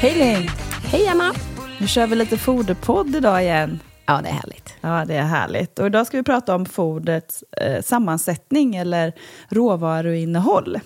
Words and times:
Hej 0.00 0.14
Linn! 0.14 0.50
Hej 0.84 1.06
Emma! 1.06 1.34
Nu 1.78 1.86
kör 1.86 2.06
vi 2.06 2.16
lite 2.16 2.38
foderpodd 2.38 3.16
idag 3.16 3.42
igen. 3.42 3.80
Ja, 4.06 4.20
det 4.22 4.28
är 4.28 4.32
härligt. 4.32 4.74
Ja, 4.80 5.04
det 5.04 5.14
är 5.14 5.24
härligt. 5.24 5.78
Och 5.78 5.86
idag 5.86 6.06
ska 6.06 6.16
vi 6.16 6.22
prata 6.22 6.54
om 6.54 6.66
fodrets 6.66 7.42
eh, 7.42 7.82
sammansättning 7.82 8.76
eller 8.76 9.12
råvaruinnehåll. 9.48 10.80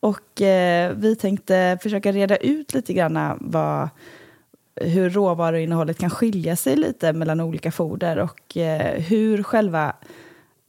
Och 0.00 0.42
eh, 0.42 0.92
vi 0.96 1.16
tänkte 1.16 1.78
försöka 1.82 2.12
reda 2.12 2.36
ut 2.36 2.74
lite 2.74 2.92
grann 2.92 3.38
vad, 3.40 3.88
hur 4.74 5.10
råvaruinnehållet 5.10 5.98
kan 5.98 6.10
skilja 6.10 6.56
sig 6.56 6.76
lite 6.76 7.12
mellan 7.12 7.40
olika 7.40 7.72
foder 7.72 8.18
och 8.18 8.56
eh, 8.56 9.00
hur 9.00 9.42
själva 9.42 9.96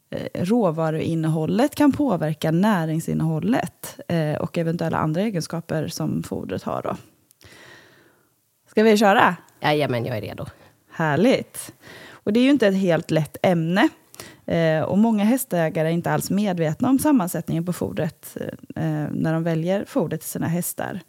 eh, 0.09 0.43
råvaruinnehållet 0.45 1.75
kan 1.75 1.91
påverka 1.91 2.51
näringsinnehållet 2.51 3.99
eh, 4.07 4.35
och 4.35 4.57
eventuella 4.57 4.97
andra 4.97 5.21
egenskaper 5.21 5.87
som 5.87 6.23
fodret 6.23 6.63
har. 6.63 6.81
Då. 6.81 6.97
Ska 8.67 8.83
vi 8.83 8.97
köra? 8.97 9.35
Jajamän, 9.59 10.05
jag 10.05 10.17
är 10.17 10.21
redo. 10.21 10.45
Härligt. 11.01 11.73
Och 12.11 12.33
det 12.33 12.39
är 12.39 12.43
ju 12.43 12.49
inte 12.49 12.67
ett 12.67 12.77
helt 12.77 13.11
lätt 13.11 13.37
ämne. 13.41 13.89
Eh, 14.45 14.81
och 14.81 14.97
många 14.97 15.23
hästägare 15.23 15.87
är 15.87 15.91
inte 15.91 16.11
alls 16.11 16.29
medvetna 16.29 16.89
om 16.89 16.99
sammansättningen 16.99 17.65
på 17.65 17.73
fodret 17.73 18.37
eh, 18.75 18.83
eh 18.83 19.07
när 19.11 19.33
de 19.33 19.43
väljer 19.43 19.85
foder 19.85 20.17
till 20.17 20.29
sina 20.29 20.47
hästar. 20.47 20.99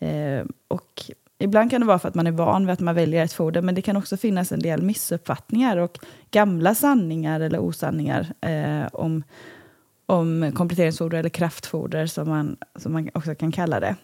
Eh, 0.00 0.44
och 0.68 1.10
ibland 1.38 1.70
kan 1.70 1.80
det 1.80 1.86
vara 1.86 1.98
för 1.98 2.08
att 2.08 2.14
man 2.14 2.26
är 2.26 2.30
van 2.30 2.66
vid 2.66 2.72
att 2.72 2.80
man 2.80 2.94
väljer 2.94 3.24
ett 3.24 3.32
foder, 3.32 3.62
men 3.62 3.74
det 3.74 3.82
kan 3.82 3.96
också 3.96 4.16
finnas 4.16 4.52
en 4.52 4.60
del 4.60 4.82
missuppfattningar 4.82 5.76
och 5.76 5.98
gamla 6.30 6.74
sanningar 6.74 7.40
eller 7.40 7.58
osanningar 7.58 8.26
eh, 8.40 8.86
om, 8.92 9.22
om 10.06 10.52
kompletteringsfoder 10.54 11.18
eller 11.18 11.28
kraftfoder 11.28 12.06
som 12.06 12.28
man, 12.28 12.56
som 12.76 12.92
man 12.92 13.08
också 13.14 13.34
kan 13.34 13.52
kalla 13.52 13.80
det. 13.80 13.96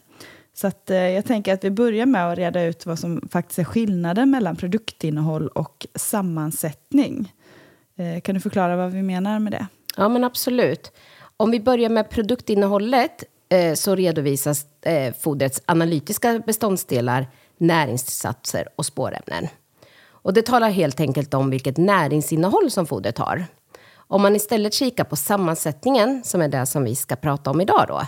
Så 0.55 0.67
att, 0.67 0.91
eh, 0.91 0.97
jag 0.97 1.25
tänker 1.25 1.55
att 1.55 1.65
vi 1.65 1.71
börjar 1.71 2.07
med 2.07 2.33
att 2.33 2.39
reda 2.39 2.63
ut 2.63 2.87
vad 2.87 2.99
som 2.99 3.29
faktiskt 3.33 3.59
är 3.59 3.65
skillnaden 3.65 4.31
mellan 4.31 4.57
produktinnehåll 4.57 5.49
och 5.49 5.87
sammansättning. 5.95 7.33
Eh, 7.97 8.21
kan 8.21 8.35
du 8.35 8.41
förklara 8.41 8.77
vad 8.77 8.93
vi 8.93 9.03
menar 9.03 9.39
med 9.39 9.53
det? 9.53 9.67
Ja, 9.97 10.09
men 10.09 10.25
absolut. 10.25 10.93
Om 11.37 11.51
vi 11.51 11.61
börjar 11.61 11.89
med 11.89 12.11
produktinnehållet 12.11 13.25
eh, 13.49 13.75
så 13.75 13.95
redovisas 13.95 14.67
eh, 14.83 15.15
fodrets 15.21 15.63
analytiska 15.67 16.39
beståndsdelar, 16.47 17.27
näringstillsatser 17.59 18.69
och 18.77 18.87
spårämnen. 18.87 19.49
Och 20.07 20.33
det 20.33 20.43
talar 20.43 20.71
helt 20.71 21.01
enkelt 21.01 21.35
om 21.35 21.51
vilket 21.51 21.77
näringsinnehåll 21.77 22.71
som 22.71 22.87
fodret 22.87 23.19
har. 23.19 23.45
Om 23.97 24.23
man 24.23 24.37
istället 24.37 24.75
kikar 24.75 25.05
på 25.05 25.17
sammansättningen, 25.17 26.25
som 26.25 26.43
är 26.43 26.49
det 26.49 26.67
som 26.67 26.85
vi 26.85 26.97
ska 26.97 27.17
prata 27.17 27.51
om 27.51 27.61
idag, 27.61 27.85
då, 27.89 28.03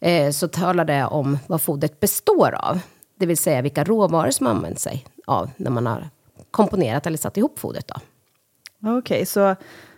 eh, 0.00 0.30
så 0.30 0.48
talar 0.48 0.84
det 0.84 1.04
om 1.04 1.38
vad 1.46 1.62
fodret 1.62 2.00
består 2.00 2.54
av. 2.54 2.80
Det 3.18 3.26
vill 3.26 3.36
säga 3.36 3.62
vilka 3.62 3.84
råvaror 3.84 4.30
som 4.30 4.46
används 4.46 4.82
sig 4.82 5.06
av 5.26 5.50
när 5.56 5.70
man 5.70 5.86
har 5.86 6.08
komponerat 6.50 7.06
eller 7.06 7.18
satt 7.18 7.36
ihop 7.36 7.58
fodret. 7.58 7.88
Då. 7.88 8.00
Okej, 8.98 9.26
så 9.26 9.56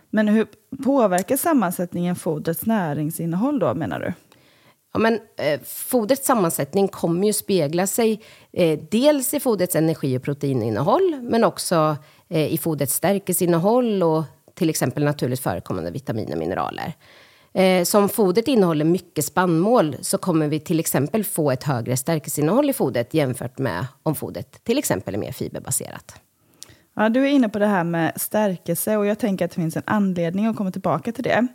men 0.09 0.27
hur 0.27 0.47
påverkar 0.83 1.37
sammansättningen 1.37 2.15
fodrets 2.15 2.65
näringsinnehåll 2.65 3.59
då, 3.59 3.73
menar 3.73 3.99
du? 3.99 4.13
Ja, 4.93 4.99
men, 4.99 5.19
eh, 5.37 5.61
fodrets 5.65 6.25
sammansättning 6.25 6.87
kommer 6.87 7.27
ju 7.27 7.33
spegla 7.33 7.87
sig 7.87 8.21
eh, 8.51 8.79
dels 8.91 9.33
i 9.33 9.39
fodrets 9.39 9.75
energi 9.75 10.17
och 10.17 10.23
proteininnehåll 10.23 11.19
men 11.21 11.43
också 11.43 11.97
eh, 12.29 12.53
i 12.53 12.57
fodrets 12.57 12.93
stärkelseinnehåll 12.93 14.03
och 14.03 14.23
till 14.53 14.69
exempel 14.69 15.03
naturligt 15.03 15.39
förekommande 15.39 15.91
vitaminer 15.91 16.31
och 16.31 16.39
mineraler. 16.39 16.93
Eh, 17.53 17.83
som 17.83 18.09
fodret 18.09 18.47
innehåller 18.47 18.85
mycket 18.85 19.25
spannmål 19.25 19.95
så 20.01 20.17
kommer 20.17 20.47
vi 20.47 20.59
till 20.59 20.79
exempel 20.79 21.23
få 21.23 21.51
ett 21.51 21.63
högre 21.63 21.97
stärkelseinnehåll 21.97 22.69
i 22.69 22.73
fodret 22.73 23.13
jämfört 23.13 23.57
med 23.57 23.85
om 24.03 24.15
fodret 24.15 24.63
till 24.63 24.77
exempel 24.77 25.13
är 25.13 25.19
mer 25.19 25.31
fiberbaserat. 25.31 26.15
Ja, 26.95 27.09
du 27.09 27.23
är 27.23 27.27
inne 27.27 27.49
på 27.49 27.59
det 27.59 27.67
här 27.67 27.83
med 27.83 28.13
stärkelse 28.15 28.97
och 28.97 29.05
jag 29.05 29.19
tänker 29.19 29.45
att 29.45 29.51
det 29.51 29.55
finns 29.55 29.77
en 29.77 29.83
anledning 29.85 30.45
att 30.45 30.55
komma 30.55 30.71
tillbaka 30.71 31.11
till 31.11 31.23
det. 31.23 31.47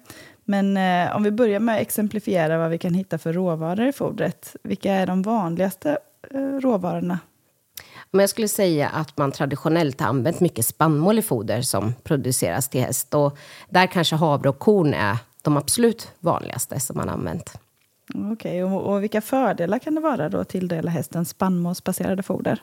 Men 0.44 0.76
eh, 0.76 1.16
om 1.16 1.22
vi 1.22 1.30
börjar 1.30 1.60
med 1.60 1.74
att 1.74 1.80
exemplifiera 1.80 2.58
vad 2.58 2.70
vi 2.70 2.78
kan 2.78 2.94
hitta 2.94 3.18
för 3.18 3.32
råvaror 3.32 3.88
i 3.88 3.92
fodret. 3.92 4.56
Vilka 4.62 4.92
är 4.92 5.06
de 5.06 5.22
vanligaste 5.22 5.98
eh, 6.34 6.40
råvarorna? 6.40 7.18
Men 8.10 8.20
jag 8.20 8.30
skulle 8.30 8.48
säga 8.48 8.88
att 8.88 9.18
man 9.18 9.32
traditionellt 9.32 10.00
har 10.00 10.08
använt 10.08 10.40
mycket 10.40 10.66
spannmål 10.66 11.18
i 11.18 11.22
foder 11.22 11.62
som 11.62 11.94
produceras 12.02 12.68
till 12.68 12.80
häst. 12.80 13.14
Och 13.14 13.38
där 13.68 13.86
kanske 13.86 14.16
havre 14.16 14.48
och 14.48 14.58
korn 14.58 14.94
är 14.94 15.16
de 15.48 15.56
absolut 15.56 16.08
vanligaste 16.20 16.80
som 16.80 16.96
man 16.96 17.08
använt. 17.08 17.58
Okej, 18.32 18.64
och, 18.64 18.92
och 18.92 19.02
vilka 19.02 19.20
fördelar 19.20 19.78
kan 19.78 19.94
det 19.94 20.00
vara 20.00 20.28
då 20.28 20.38
att 20.38 20.48
tilldela 20.48 20.90
hästen 20.90 21.24
spannmålsbaserade 21.24 22.22
foder? 22.22 22.62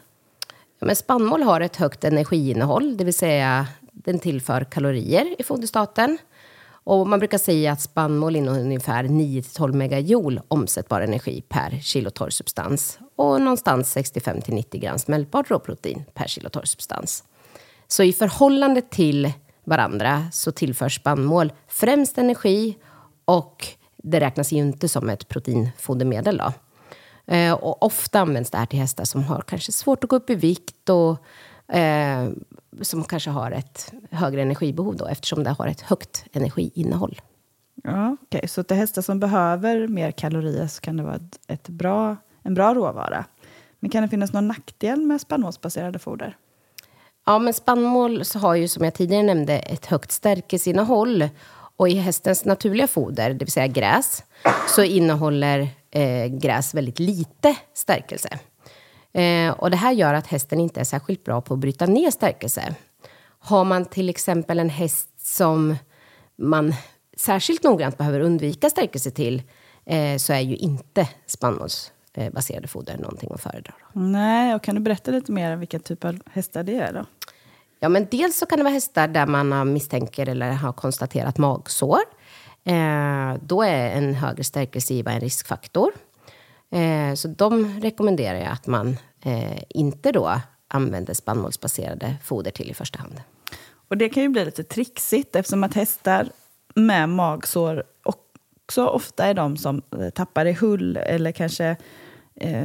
Ja, 0.79 0.85
Men 0.85 0.95
spannmål 0.95 1.43
har 1.43 1.61
ett 1.61 1.75
högt 1.75 2.03
energiinnehåll, 2.03 2.97
det 2.97 3.03
vill 3.03 3.13
säga 3.13 3.67
den 3.91 4.19
tillför 4.19 4.63
kalorier 4.63 5.35
i 5.39 5.43
foderstaten. 5.43 6.17
Och 6.67 7.07
man 7.07 7.19
brukar 7.19 7.37
säga 7.37 7.71
att 7.71 7.81
spannmål 7.81 8.35
innehåller 8.35 8.63
ungefär 8.63 9.03
9-12 9.03 9.73
megajoule 9.73 10.41
omsättbar 10.47 11.01
energi 11.01 11.41
per 11.49 11.79
kilo 11.81 12.09
torrsubstans 12.09 12.99
och 13.15 13.41
någonstans 13.41 13.97
65-90 13.97 14.79
gram 14.79 14.99
smältbart 14.99 15.51
råprotein 15.51 16.03
per 16.13 16.27
kilo 16.27 16.49
torrsubstans. 16.49 17.23
Så 17.87 18.03
i 18.03 18.13
förhållande 18.13 18.81
till 18.81 19.33
varandra 19.65 20.27
så 20.31 20.51
tillför 20.51 20.89
spannmål 20.89 21.53
främst 21.67 22.17
energi 22.17 22.77
och 23.25 23.67
det 23.97 24.19
räknas 24.19 24.51
ju 24.51 24.57
inte 24.57 24.89
som 24.89 25.09
ett 25.09 25.27
proteinfodermedel. 25.27 26.37
Då. 26.37 26.53
Eh, 27.33 27.53
och 27.53 27.83
ofta 27.83 28.19
används 28.19 28.51
det 28.51 28.57
här 28.57 28.65
till 28.65 28.79
hästar 28.79 29.03
som 29.03 29.23
har 29.23 29.41
kanske 29.41 29.71
svårt 29.71 30.03
att 30.03 30.09
gå 30.09 30.15
upp 30.15 30.29
i 30.29 30.35
vikt 30.35 30.89
och 30.89 31.17
eh, 31.75 32.29
som 32.81 33.03
kanske 33.03 33.29
har 33.29 33.51
ett 33.51 33.93
högre 34.11 34.41
energibehov 34.41 34.95
då, 34.95 35.07
eftersom 35.07 35.43
det 35.43 35.49
har 35.49 35.67
ett 35.67 35.81
högt 35.81 36.25
energiinnehåll. 36.33 37.21
Ja, 37.83 38.17
okay. 38.21 38.47
Så 38.47 38.63
till 38.63 38.77
hästar 38.77 39.01
som 39.01 39.19
behöver 39.19 39.87
mer 39.87 40.11
kalorier 40.11 40.67
så 40.67 40.81
kan 40.81 40.97
det 40.97 41.03
vara 41.03 41.15
ett, 41.15 41.39
ett 41.47 41.69
bra, 41.69 42.15
en 42.43 42.53
bra 42.53 42.73
råvara. 42.73 43.25
Men 43.79 43.89
kan 43.89 44.03
det 44.03 44.09
finnas 44.09 44.33
någon 44.33 44.47
nackdel 44.47 45.01
med 45.01 45.21
spannmålsbaserade 45.21 45.99
foder? 45.99 46.37
Ja, 47.25 47.39
men 47.39 47.53
spannmål 47.53 48.25
så 48.25 48.39
har 48.39 48.55
ju 48.55 48.67
som 48.67 48.83
jag 48.83 48.93
tidigare 48.93 49.23
nämnde 49.23 49.53
ett 49.59 49.85
högt 49.85 50.11
stärkelseinnehåll. 50.11 51.29
Och 51.77 51.89
i 51.89 51.95
hästens 51.95 52.45
naturliga 52.45 52.87
foder, 52.87 53.29
det 53.29 53.45
vill 53.45 53.51
säga 53.51 53.67
gräs, 53.67 54.23
så 54.67 54.83
innehåller 54.83 55.67
eh, 55.91 56.25
gräs 56.25 56.73
väldigt 56.73 56.99
lite 56.99 57.55
stärkelse. 57.73 58.29
Eh, 59.13 59.51
och 59.51 59.71
det 59.71 59.77
här 59.77 59.91
gör 59.91 60.13
att 60.13 60.27
hästen 60.27 60.59
inte 60.59 60.79
är 60.79 60.83
särskilt 60.83 61.23
bra 61.23 61.41
på 61.41 61.53
att 61.53 61.59
bryta 61.59 61.85
ner 61.85 62.11
stärkelse. 62.11 62.75
Har 63.39 63.63
man 63.63 63.85
till 63.85 64.09
exempel 64.09 64.59
en 64.59 64.69
häst 64.69 65.09
som 65.17 65.75
man 66.37 66.75
särskilt 67.17 67.63
noggrant 67.63 67.97
behöver 67.97 68.19
undvika 68.19 68.69
stärkelse 68.69 69.11
till 69.11 69.43
eh, 69.85 70.17
så 70.17 70.33
är 70.33 70.41
ju 70.41 70.55
inte 70.55 71.09
spannmåls 71.27 71.91
spannmålsbaserade 72.15 72.67
foder 72.67 72.97
någonting 72.97 73.29
att 73.33 73.41
föredra. 73.41 73.73
Då. 73.93 73.99
Nej, 73.99 74.55
och 74.55 74.63
kan 74.63 74.75
du 74.75 74.81
berätta 74.81 75.11
lite 75.11 75.31
mer 75.31 75.53
om 75.53 75.59
vilka 75.59 75.79
typer 75.79 76.07
av 76.07 76.19
hästar 76.31 76.63
det 76.63 76.77
är 76.77 76.93
då? 76.93 77.05
Ja, 77.79 77.89
men 77.89 78.07
dels 78.11 78.37
så 78.37 78.45
kan 78.45 78.57
det 78.57 78.63
vara 78.63 78.73
hästar 78.73 79.07
där 79.07 79.25
man 79.25 79.73
misstänker 79.73 80.29
eller 80.29 80.51
har 80.51 80.73
konstaterat 80.73 81.37
magsår. 81.37 81.99
Eh, 82.63 83.33
då 83.41 83.63
är 83.63 83.89
en 83.89 84.13
högre 84.13 84.43
stärkelsegiva 84.43 85.11
en 85.11 85.19
riskfaktor. 85.19 85.91
Eh, 86.71 87.13
så 87.15 87.27
de 87.27 87.79
rekommenderar 87.81 88.39
jag 88.39 88.51
att 88.51 88.67
man 88.67 88.97
eh, 89.21 89.63
inte 89.69 90.11
då 90.11 90.41
använder 90.67 91.13
spannmålsbaserade 91.13 92.15
foder 92.23 92.51
till 92.51 92.71
i 92.71 92.73
första 92.73 92.99
hand. 92.99 93.21
Och 93.87 93.97
det 93.97 94.09
kan 94.09 94.23
ju 94.23 94.29
bli 94.29 94.45
lite 94.45 94.63
trixigt 94.63 95.35
eftersom 95.35 95.63
att 95.63 95.73
hästar 95.73 96.29
med 96.75 97.09
magsår 97.09 97.83
också 98.03 98.85
ofta 98.85 99.25
är 99.25 99.33
de 99.33 99.57
som 99.57 99.81
eh, 99.99 100.09
tappar 100.09 100.45
i 100.45 100.53
hull 100.53 100.97
eller 100.97 101.31
kanske 101.31 101.65
eh, 101.65 101.77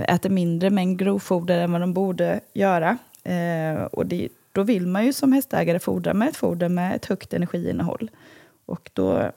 äter 0.08 0.31
mindre 0.31 0.70
mängd 0.70 0.99
grovfoder 0.99 1.58
än 1.58 1.72
vad 1.72 1.81
de 1.81 1.93
borde 1.93 2.40
göra. 2.52 2.99
Eh, 3.25 3.82
och 3.82 4.06
det, 4.06 4.28
då 4.52 4.62
vill 4.62 4.87
man 4.87 5.06
ju 5.06 5.12
som 5.12 5.32
hästägare 5.32 5.78
fodra 5.78 6.14
med 6.14 6.28
ett 6.28 6.37
foder 6.37 6.69
med 6.69 6.96
ett 6.96 7.05
högt 7.05 7.34
energiinnehåll. 7.34 8.11
Och 8.67 8.90
då, 8.93 9.31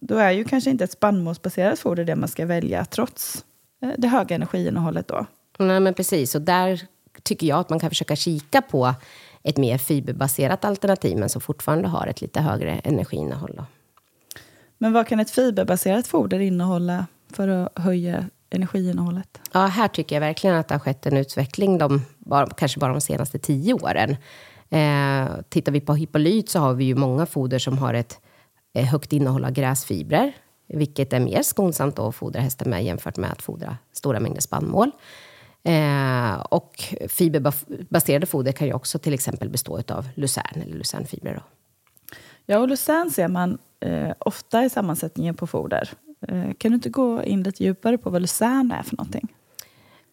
då 0.00 0.16
är 0.16 0.30
ju 0.30 0.44
kanske 0.44 0.70
inte 0.70 0.84
ett 0.84 0.92
spannmålsbaserat 0.92 1.78
foder 1.78 2.04
det 2.04 2.16
man 2.16 2.28
ska 2.28 2.46
välja 2.46 2.84
trots 2.84 3.44
eh, 3.82 3.90
det 3.98 4.08
höga 4.08 4.34
energiinnehållet 4.34 5.08
då. 5.08 5.26
Nej, 5.58 5.80
men 5.80 5.94
precis. 5.94 6.34
Och 6.34 6.42
där 6.42 6.80
tycker 7.22 7.46
jag 7.46 7.58
att 7.58 7.70
man 7.70 7.80
kan 7.80 7.90
försöka 7.90 8.16
kika 8.16 8.62
på 8.62 8.94
ett 9.42 9.56
mer 9.56 9.78
fiberbaserat 9.78 10.64
alternativ, 10.64 11.18
men 11.18 11.28
som 11.28 11.40
fortfarande 11.40 11.88
har 11.88 12.06
ett 12.06 12.20
lite 12.20 12.40
högre 12.40 12.70
energiinnehåll. 12.72 13.54
Då. 13.56 13.64
Men 14.78 14.92
vad 14.92 15.06
kan 15.06 15.20
ett 15.20 15.30
fiberbaserat 15.30 16.06
foder 16.06 16.38
innehålla 16.38 17.06
för 17.32 17.48
att 17.48 17.78
höja 17.78 18.24
energiinnehållet? 18.50 19.40
Ja, 19.52 19.66
här 19.66 19.88
tycker 19.88 20.16
jag 20.16 20.20
verkligen 20.20 20.56
att 20.56 20.68
det 20.68 20.74
har 20.74 20.80
skett 20.80 21.06
en 21.06 21.16
utveckling, 21.16 21.78
de, 21.78 22.02
bara, 22.18 22.46
kanske 22.46 22.80
bara 22.80 22.92
de 22.92 23.00
senaste 23.00 23.38
tio 23.38 23.74
åren. 23.74 24.16
Eh, 24.70 25.28
tittar 25.48 25.72
vi 25.72 25.80
på 25.80 25.94
Hippolyt 25.94 26.48
så 26.48 26.58
har 26.58 26.74
vi 26.74 26.84
ju 26.84 26.94
många 26.94 27.26
foder 27.26 27.58
som 27.58 27.78
har 27.78 27.94
ett 27.94 28.20
eh, 28.74 28.84
högt 28.84 29.12
innehåll 29.12 29.44
av 29.44 29.50
gräsfibrer, 29.50 30.32
vilket 30.68 31.12
är 31.12 31.20
mer 31.20 31.42
skonsamt 31.42 31.98
att 31.98 32.14
fodra 32.14 32.40
hästen 32.40 32.70
med 32.70 32.84
jämfört 32.84 33.16
med 33.16 33.32
att 33.32 33.42
fodra 33.42 33.76
stora 33.92 34.20
mängder 34.20 34.40
spannmål. 34.40 34.90
Eh, 35.62 36.40
och 36.40 36.84
fiberbaserade 37.08 38.26
foder 38.26 38.52
kan 38.52 38.66
ju 38.66 38.72
också 38.74 38.98
till 38.98 39.14
exempel 39.14 39.48
bestå 39.48 39.82
av 39.88 40.08
lucern 40.14 40.62
eller 40.62 40.76
lucernfibrer. 40.76 41.34
Då. 41.34 41.42
Ja, 42.46 42.58
och 42.58 42.68
lucern 42.68 43.10
ser 43.10 43.28
man 43.28 43.58
eh, 43.80 44.12
ofta 44.18 44.64
i 44.64 44.70
sammansättningen 44.70 45.34
på 45.34 45.46
foder. 45.46 45.90
Eh, 46.28 46.52
kan 46.58 46.70
du 46.70 46.74
inte 46.74 46.88
gå 46.88 47.22
in 47.24 47.42
lite 47.42 47.64
djupare 47.64 47.98
på 47.98 48.10
vad 48.10 48.22
lucern 48.22 48.72
är 48.78 48.82
för 48.82 48.96
någonting? 48.96 49.28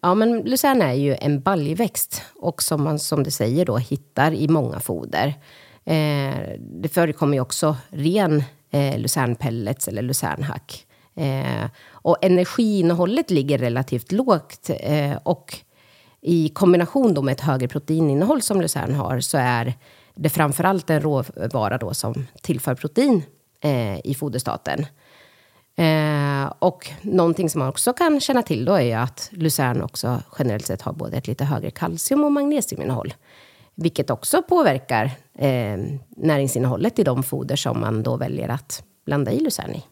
Ja, 0.01 0.15
men 0.15 0.39
lucern 0.42 0.81
är 0.81 0.94
ju 0.94 1.15
en 1.15 1.42
baljväxt 1.42 2.21
och 2.36 2.63
som 2.63 2.83
man 2.83 3.00
som 3.00 3.24
du 3.24 3.31
säger 3.31 3.65
då 3.65 3.77
hittar 3.77 4.33
i 4.33 4.48
många 4.48 4.80
foder. 4.80 5.27
Eh, 5.86 6.59
det 6.59 6.89
förekommer 6.94 7.33
ju 7.33 7.42
också 7.42 7.75
ren 7.89 8.44
eh, 8.71 9.00
lucernpellets 9.00 9.88
eller 9.88 10.01
lucernhack. 10.01 10.86
Eh, 11.15 11.69
och 11.89 12.18
energiinnehållet 12.21 13.31
ligger 13.31 13.57
relativt 13.57 14.12
lågt 14.12 14.69
eh, 14.80 15.18
och 15.24 15.57
i 16.21 16.50
kombination 16.50 17.13
då 17.13 17.21
med 17.21 17.31
ett 17.31 17.42
högre 17.42 17.68
proteininnehåll 17.68 18.42
som 18.42 18.62
lucern 18.62 18.95
har 18.95 19.19
så 19.19 19.38
är 19.38 19.74
det 20.15 20.30
framförallt 20.30 20.89
en 20.89 21.01
råvara 21.01 21.77
då 21.77 21.94
som 21.94 22.27
tillför 22.42 22.75
protein 22.75 23.24
eh, 23.62 24.07
i 24.07 24.15
foderstaten. 24.19 24.86
Eh, 25.80 26.54
och 26.60 26.92
någonting 27.02 27.50
som 27.50 27.60
man 27.60 27.70
också 27.70 27.94
kan 27.94 28.20
känna 28.20 28.42
till 28.42 28.66
då 28.66 28.80
är 28.80 28.98
att 28.98 29.30
lucern 29.32 29.82
också 29.82 30.22
generellt 30.40 30.66
sett 30.66 30.82
har 30.82 30.94
både 30.94 31.18
ett 31.18 31.28
lite 31.28 31.46
högre 31.46 31.72
kalcium 31.72 32.24
och 32.24 32.32
magnesiuminnehåll. 32.32 33.14
Vilket 33.76 34.10
också 34.10 34.42
påverkar 34.42 35.06
eh, 35.34 35.78
näringsinnehållet 36.10 37.00
i 37.00 37.04
de 37.04 37.24
foder 37.24 37.56
som 37.56 37.80
man 37.80 38.04
då 38.04 38.18
väljer 38.18 38.50
att 38.50 38.84
blanda 39.06 39.32
i 39.32 39.40
lucern 39.40 39.76
i. 39.76 39.84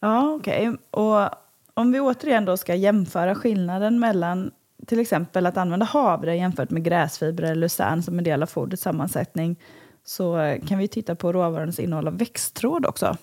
Ja, 0.00 0.34
okej. 0.34 0.68
Okay. 0.68 0.80
Och 0.90 1.28
om 1.74 1.92
vi 1.92 2.00
återigen 2.00 2.44
då 2.44 2.56
ska 2.56 2.74
jämföra 2.74 3.34
skillnaden 3.34 4.00
mellan 4.00 4.50
till 4.86 5.00
exempel 5.00 5.46
att 5.46 5.56
använda 5.56 5.86
havre 5.86 6.36
jämfört 6.36 6.70
med 6.70 6.84
gräsfibrer 6.84 7.50
eller 7.50 7.60
lucern 7.60 8.02
som 8.02 8.18
en 8.18 8.24
del 8.24 8.42
av 8.42 8.46
fodrets 8.46 8.82
sammansättning 8.82 9.56
så 10.04 10.58
kan 10.68 10.78
vi 10.78 10.88
titta 10.88 11.14
på 11.14 11.32
råvarans 11.32 11.78
innehåll 11.78 12.08
av 12.08 12.18
växttråd 12.18 12.86
också. 12.86 13.16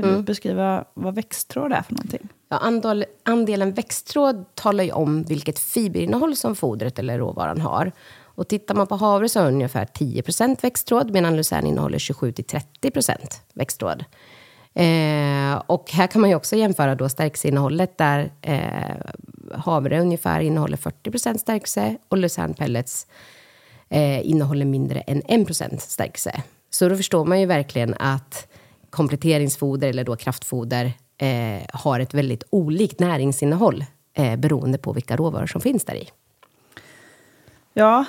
Kan 0.00 0.08
mm. 0.08 0.20
du 0.20 0.26
beskriva 0.26 0.84
vad 0.94 1.14
växttråd 1.14 1.72
är 1.72 1.82
för 1.82 1.92
någonting? 1.92 2.28
Ja, 2.48 2.58
andel, 2.58 3.04
andelen 3.22 3.72
växttråd 3.72 4.44
talar 4.54 4.84
ju 4.84 4.92
om 4.92 5.22
vilket 5.22 5.58
fiberinnehåll 5.58 6.36
som 6.36 6.56
fodret 6.56 6.98
eller 6.98 7.18
råvaran 7.18 7.60
har. 7.60 7.92
Och 8.22 8.48
tittar 8.48 8.74
man 8.74 8.86
på 8.86 8.96
havre 8.96 9.28
så 9.28 9.40
har 9.40 9.46
ungefär 9.46 9.84
10% 9.84 10.62
växttråd 10.62 11.10
medan 11.10 11.36
lucern 11.36 11.66
innehåller 11.66 11.98
27-30 11.98 13.34
växttråd. 13.54 14.04
Eh, 14.74 15.62
och 15.66 15.90
här 15.90 16.06
kan 16.06 16.20
man 16.20 16.30
ju 16.30 16.36
också 16.36 16.56
jämföra 16.56 16.94
då 16.94 17.08
stärkelseinnehållet 17.08 17.98
där 17.98 18.32
eh, 18.42 18.96
havre 19.54 20.00
ungefär 20.00 20.40
innehåller 20.40 20.76
40 20.76 21.38
stärkelse 21.38 21.96
och 22.08 22.18
lucernpellets 22.18 23.06
eh, 23.88 24.30
innehåller 24.30 24.66
mindre 24.66 25.00
än 25.00 25.22
1% 25.22 25.78
stärkelse. 25.78 26.42
Så 26.70 26.88
då 26.88 26.96
förstår 26.96 27.24
man 27.24 27.40
ju 27.40 27.46
verkligen 27.46 27.94
att 27.98 28.49
kompletteringsfoder 28.90 29.88
eller 29.88 30.04
då 30.04 30.16
kraftfoder 30.16 30.92
eh, 31.18 31.62
har 31.72 32.00
ett 32.00 32.14
väldigt 32.14 32.44
olikt 32.50 33.00
näringsinnehåll 33.00 33.84
eh, 34.14 34.36
beroende 34.36 34.78
på 34.78 34.92
vilka 34.92 35.16
råvaror 35.16 35.46
som 35.46 35.60
finns 35.60 35.84
där 35.84 35.94
i. 35.94 36.08
Ja, 37.72 38.04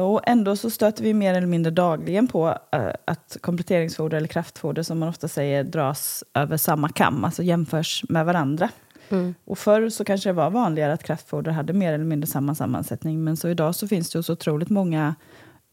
och 0.00 0.20
ändå 0.26 0.56
så 0.56 0.70
stöter 0.70 1.04
vi 1.04 1.14
mer 1.14 1.34
eller 1.34 1.46
mindre 1.46 1.70
dagligen 1.70 2.28
på 2.28 2.48
uh, 2.48 2.90
att 3.04 3.36
kompletteringsfoder 3.40 4.16
eller 4.16 4.28
kraftfoder 4.28 4.82
som 4.82 4.98
man 4.98 5.08
ofta 5.08 5.28
säger 5.28 5.64
dras 5.64 6.24
över 6.34 6.56
samma 6.56 6.88
kam, 6.88 7.24
alltså 7.24 7.42
jämförs 7.42 8.04
med 8.08 8.26
varandra. 8.26 8.68
Mm. 9.08 9.34
Och 9.44 9.58
förr 9.58 9.88
så 9.88 10.04
kanske 10.04 10.28
det 10.28 10.32
var 10.32 10.50
vanligare 10.50 10.92
att 10.92 11.02
kraftfoder 11.02 11.50
hade 11.50 11.72
mer 11.72 11.92
eller 11.92 12.04
mindre 12.04 12.26
samma 12.26 12.54
sammansättning 12.54 13.24
men 13.24 13.36
så 13.36 13.48
idag 13.48 13.74
så 13.74 13.88
finns 13.88 14.10
det 14.10 14.22
så 14.22 14.32
otroligt 14.32 14.70
många 14.70 15.14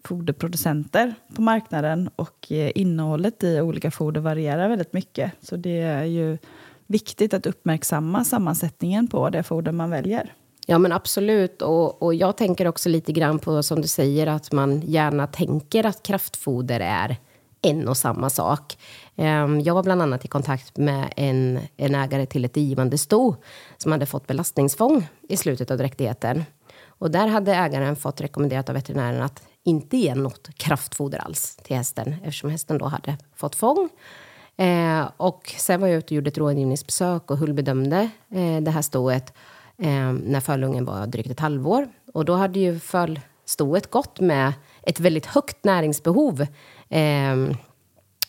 foderproducenter 0.07 1.13
på 1.35 1.41
marknaden 1.41 2.09
och 2.15 2.51
eh, 2.51 2.71
innehållet 2.75 3.43
i 3.43 3.61
olika 3.61 3.91
foder 3.91 4.21
varierar 4.21 4.69
väldigt 4.69 4.93
mycket. 4.93 5.31
Så 5.41 5.55
det 5.55 5.81
är 5.81 6.03
ju 6.03 6.37
viktigt 6.87 7.33
att 7.33 7.45
uppmärksamma 7.45 8.23
sammansättningen 8.23 9.07
på 9.07 9.29
det 9.29 9.43
foder 9.43 9.71
man 9.71 9.89
väljer. 9.89 10.33
Ja, 10.67 10.77
men 10.77 10.91
absolut. 10.91 11.61
Och, 11.61 12.03
och 12.03 12.13
jag 12.13 12.37
tänker 12.37 12.67
också 12.67 12.89
lite 12.89 13.11
grann 13.11 13.39
på, 13.39 13.63
som 13.63 13.81
du 13.81 13.87
säger, 13.87 14.27
att 14.27 14.51
man 14.51 14.81
gärna 14.81 15.27
tänker 15.27 15.85
att 15.85 16.03
kraftfoder 16.03 16.79
är 16.79 17.17
en 17.61 17.87
och 17.87 17.97
samma 17.97 18.29
sak. 18.29 18.77
Ehm, 19.15 19.61
jag 19.61 19.73
var 19.73 19.83
bland 19.83 20.01
annat 20.01 20.25
i 20.25 20.27
kontakt 20.27 20.77
med 20.77 21.13
en, 21.15 21.59
en 21.77 21.95
ägare 21.95 22.25
till 22.25 22.45
ett 22.45 22.57
givande 22.57 22.97
sto 22.97 23.35
som 23.77 23.91
hade 23.91 24.05
fått 24.05 24.27
belastningsfång 24.27 25.07
i 25.29 25.37
slutet 25.37 25.71
av 25.71 25.77
dräktigheten. 25.77 26.43
Och 26.87 27.11
där 27.11 27.27
hade 27.27 27.55
ägaren 27.55 27.95
fått 27.95 28.21
rekommenderat 28.21 28.69
av 28.69 28.75
veterinären 28.75 29.21
att 29.21 29.43
inte 29.65 29.97
ge 29.97 30.15
något 30.15 30.49
kraftfoder 30.57 31.17
alls 31.17 31.55
till 31.55 31.75
hästen 31.75 32.15
eftersom 32.23 32.49
hästen 32.49 32.77
då 32.77 32.85
hade 32.85 33.17
fått 33.35 33.55
fång. 33.55 33.89
Eh, 34.57 35.09
och 35.17 35.53
sen 35.57 35.81
var 35.81 35.87
jag 35.87 35.97
ute 35.97 36.05
och 36.05 36.11
gjorde 36.11 36.27
ett 36.27 36.37
rådgivningsbesök 36.37 37.31
och 37.31 37.37
hullbedömde 37.37 38.09
eh, 38.31 38.61
det 38.61 38.71
här 38.71 38.81
stoet 38.81 39.33
eh, 39.77 40.11
när 40.11 40.39
fölungen 40.39 40.85
var 40.85 41.07
drygt 41.07 41.29
ett 41.29 41.39
halvår. 41.39 41.87
Och 42.13 42.25
då 42.25 42.33
hade 42.33 42.59
ju 42.59 42.79
fölstoet 42.79 43.91
gått 43.91 44.19
med 44.19 44.53
ett 44.83 44.99
väldigt 44.99 45.25
högt 45.25 45.63
näringsbehov 45.63 46.41
eh, 46.89 47.35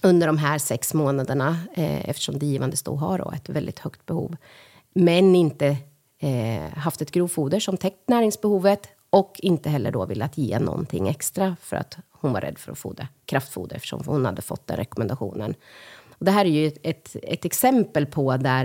under 0.03 0.27
de 0.27 0.39
här 0.39 0.59
sex 0.59 0.95
månaderna 0.95 1.59
eh, 1.75 2.09
eftersom 2.09 2.39
det 2.39 2.47
givande 2.47 2.77
sto 2.77 2.97
har 2.97 3.19
då 3.19 3.31
ett 3.31 3.49
väldigt 3.49 3.79
högt 3.79 4.07
behov. 4.07 4.37
Men 4.95 5.35
inte 5.35 5.77
eh, 6.21 6.79
haft 6.79 7.03
ett 7.03 7.11
grovfoder 7.11 7.61
som 7.61 7.77
täckt 7.77 8.09
näringsbehovet 8.09 8.89
och 9.17 9.41
inte 9.43 9.71
heller 9.71 9.93
då 9.93 10.07
velat 10.07 10.39
ge 10.39 10.59
någonting 10.59 11.09
extra 11.09 11.57
för 11.61 11.77
att 11.77 11.99
hon 12.11 12.33
var 12.33 12.41
rädd 12.41 12.59
för 12.59 12.73
att 12.73 12.79
fodra 12.79 13.09
kraftfoder 13.27 13.77
eftersom 13.77 14.03
hon 14.07 14.25
hade 14.25 14.43
fått 14.43 14.67
den 14.67 14.77
rekommendationen. 14.77 15.55
Och 16.19 16.25
det 16.25 16.31
här 16.31 16.45
är 16.45 16.51
ju 16.51 16.67
ett, 16.67 17.17
ett, 17.23 17.45
exempel 17.45 18.07
på 18.07 18.37
där 18.37 18.65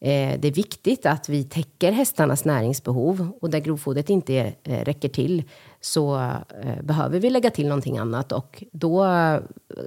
eh, 0.00 0.40
det 0.40 0.48
är 0.48 0.52
viktigt 0.52 1.06
att 1.06 1.28
vi 1.28 1.44
täcker 1.44 1.92
hästarnas 1.92 2.44
näringsbehov 2.44 3.32
och 3.40 3.50
där 3.50 3.58
grovfodret 3.58 4.10
inte 4.10 4.32
är, 4.32 4.54
eh, 4.64 4.84
räcker 4.84 5.08
till 5.08 5.42
så 5.80 6.16
eh, 6.62 6.82
behöver 6.82 7.20
vi 7.20 7.30
lägga 7.30 7.50
till 7.50 7.68
någonting 7.68 7.98
annat 7.98 8.32
och 8.32 8.64
då 8.72 9.04
eh, 9.04 9.40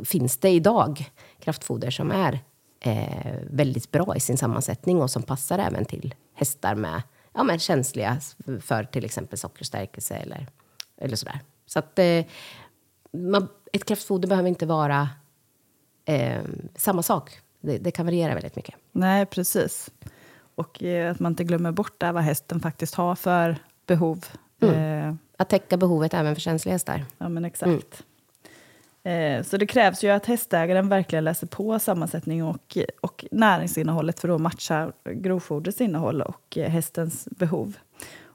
finns 0.04 0.38
det 0.38 0.50
idag 0.50 1.12
kraftfoder 1.39 1.92
som 1.92 2.12
är 2.12 2.39
eh, 2.80 3.36
väldigt 3.50 3.92
bra 3.92 4.16
i 4.16 4.20
sin 4.20 4.38
sammansättning 4.38 5.01
och 5.01 5.12
som 5.12 5.24
passar 5.24 5.60
även 5.60 5.86
till 5.86 6.13
hästar 6.36 6.75
med 6.75 7.01
ja, 7.34 7.44
men 7.44 7.60
känsliga 7.60 8.18
för 8.62 8.84
till 8.84 9.06
exempel 9.06 9.38
sockerstärkelse 9.38 10.16
eller, 10.16 10.48
eller 10.98 11.16
sådär. 11.16 11.40
Så 11.66 11.80
att 11.80 12.00
eh, 12.00 12.25
man, 13.12 13.48
ett 13.74 13.86
kraftfoder 13.86 14.28
behöver 14.28 14.50
inte 14.50 14.66
vara 14.66 15.10
eh, 16.06 16.42
samma 16.75 17.04
sak. 17.04 17.40
Det, 17.62 17.78
det, 17.78 17.92
kan 17.92 18.06
variera 18.06 18.34
väldigt 18.34 18.56
mycket. 18.56 18.75
Nej, 18.92 19.25
precis. 19.25 19.92
Och 20.56 20.84
eh, 20.84 21.12
att 21.12 21.20
man 21.20 21.32
inte 21.32 21.44
glömmer 21.44 21.72
bort 21.72 22.00
där 22.00 22.12
vad 22.12 22.24
hästen 22.24 22.60
faktiskt 22.60 22.96
har 22.96 23.16
för 23.16 23.58
behov. 23.86 24.25
Mm. 24.62 25.10
Eh, 25.10 25.16
att 25.38 25.50
täcka 25.50 25.78
behovet 25.78 26.13
även 26.13 26.36
för 26.36 26.42
känsliga 26.42 26.74
hästar. 26.74 27.06
Ja, 27.18 27.30
men 27.30 27.46
exakt. 27.46 27.68
Mm. 27.68 27.82
Eh, 29.04 29.44
så 29.44 29.58
det 29.58 29.66
krävs 29.66 30.04
ju 30.04 30.10
att 30.10 30.26
hästägaren 30.26 30.90
verkligen 30.90 31.24
läser 31.24 31.48
på 31.48 31.80
sammansättning 31.80 32.44
och, 32.44 32.78
och 33.02 33.26
näringsinnehållet 33.32 34.20
för 34.20 34.30
att 34.30 34.42
matcha 34.42 34.92
grovfodrets 35.06 35.82
innehåll 35.82 36.22
och 36.22 36.58
eh, 36.58 36.70
hästens 36.70 37.28
behov. 37.32 37.78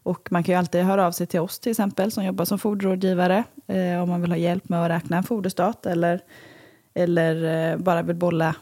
Och 0.03 0.33
man 0.33 0.45
kan 0.45 0.53
ju 0.53 0.59
alltid 0.59 0.83
höra 0.83 1.07
av 1.07 1.13
sig 1.13 1.27
till 1.27 1.41
oss 1.41 1.59
till 1.59 1.71
exempel 1.71 2.11
som 2.11 2.25
jobbar 2.25 2.45
som 2.45 2.59
foderrådgivare 2.59 3.45
eh, 3.67 4.03
om 4.03 4.09
man 4.09 4.21
vill 4.21 4.31
ha 4.31 4.39
hjälp 4.39 4.69
med 4.69 4.85
att 4.85 4.91
räkna 4.91 5.17
en 5.17 5.23
foderstat 5.23 5.87
eller, 5.87 6.21
eller 6.95 7.45
eh, 7.73 7.77
bara 7.77 8.03
vill 8.03 8.17
bolla 8.17 8.55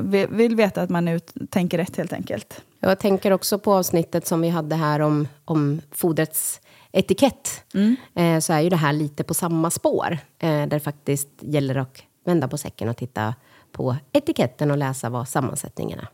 vill, 0.00 0.28
vill 0.28 0.56
veta 0.56 0.82
att 0.82 0.90
man 0.90 1.04
nu 1.04 1.20
tänker 1.50 1.78
rätt 1.78 1.96
helt 1.96 2.12
enkelt. 2.12 2.62
Jag 2.80 2.98
tänker 2.98 3.30
också 3.30 3.58
på 3.58 3.74
avsnittet 3.74 4.26
som 4.26 4.40
vi 4.40 4.48
hade 4.48 4.76
här 4.76 5.00
om, 5.00 5.28
om 5.44 5.80
fodrets 5.90 6.60
etikett 6.92 7.64
mm. 7.74 7.96
eh, 8.14 8.40
så 8.40 8.52
är 8.52 8.60
ju 8.60 8.68
det 8.68 8.76
här 8.76 8.92
lite 8.92 9.24
på 9.24 9.34
samma 9.34 9.70
spår. 9.70 10.18
Eh, 10.38 10.48
där 10.48 10.66
det 10.66 10.80
faktiskt 10.80 11.28
gäller 11.40 11.76
att 11.76 12.02
vända 12.24 12.48
på 12.48 12.58
säcken 12.58 12.88
och 12.88 12.96
titta 12.96 13.34
på 13.72 13.96
etiketten 14.12 14.70
och 14.70 14.78
läsa 14.78 15.10
vad 15.10 15.28
sammansättningarna, 15.28 16.08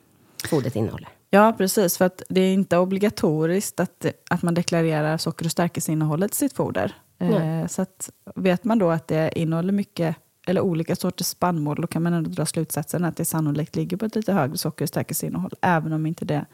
fodret 0.50 0.76
innehåller. 0.76 1.08
Ja, 1.30 1.54
precis. 1.58 1.98
För 1.98 2.04
att 2.04 2.22
det 2.28 2.40
är 2.40 2.54
inte 2.54 2.78
obligatoriskt 2.78 3.80
att, 3.80 4.06
att 4.30 4.42
man 4.42 4.54
deklarerar 4.54 5.16
socker 5.18 5.44
och 5.44 5.50
stärkelseinnehållet 5.50 6.32
i 6.32 6.36
sitt 6.36 6.52
foder. 6.52 6.94
Eh, 7.18 7.66
så 7.66 7.82
att, 7.82 8.10
vet 8.34 8.64
man 8.64 8.78
då 8.78 8.90
att 8.90 9.08
det 9.08 9.38
innehåller 9.38 9.72
mycket 9.72 10.16
eller 10.46 10.60
olika 10.60 10.96
sorters 10.96 11.26
spannmål, 11.26 11.76
då 11.80 11.86
kan 11.86 12.02
man 12.02 12.12
ändå 12.12 12.30
dra 12.30 12.46
slutsatsen 12.46 13.04
att 13.04 13.16
det 13.16 13.24
sannolikt 13.24 13.76
ligger 13.76 13.96
på 13.96 14.04
ett 14.04 14.16
lite 14.16 14.32
högre 14.32 14.58
socker 14.58 14.84
och 14.84 14.88
stärkelseinnehåll, 14.88 15.52
även 15.60 15.92
om 15.92 16.06
inte 16.06 16.24
det, 16.24 16.46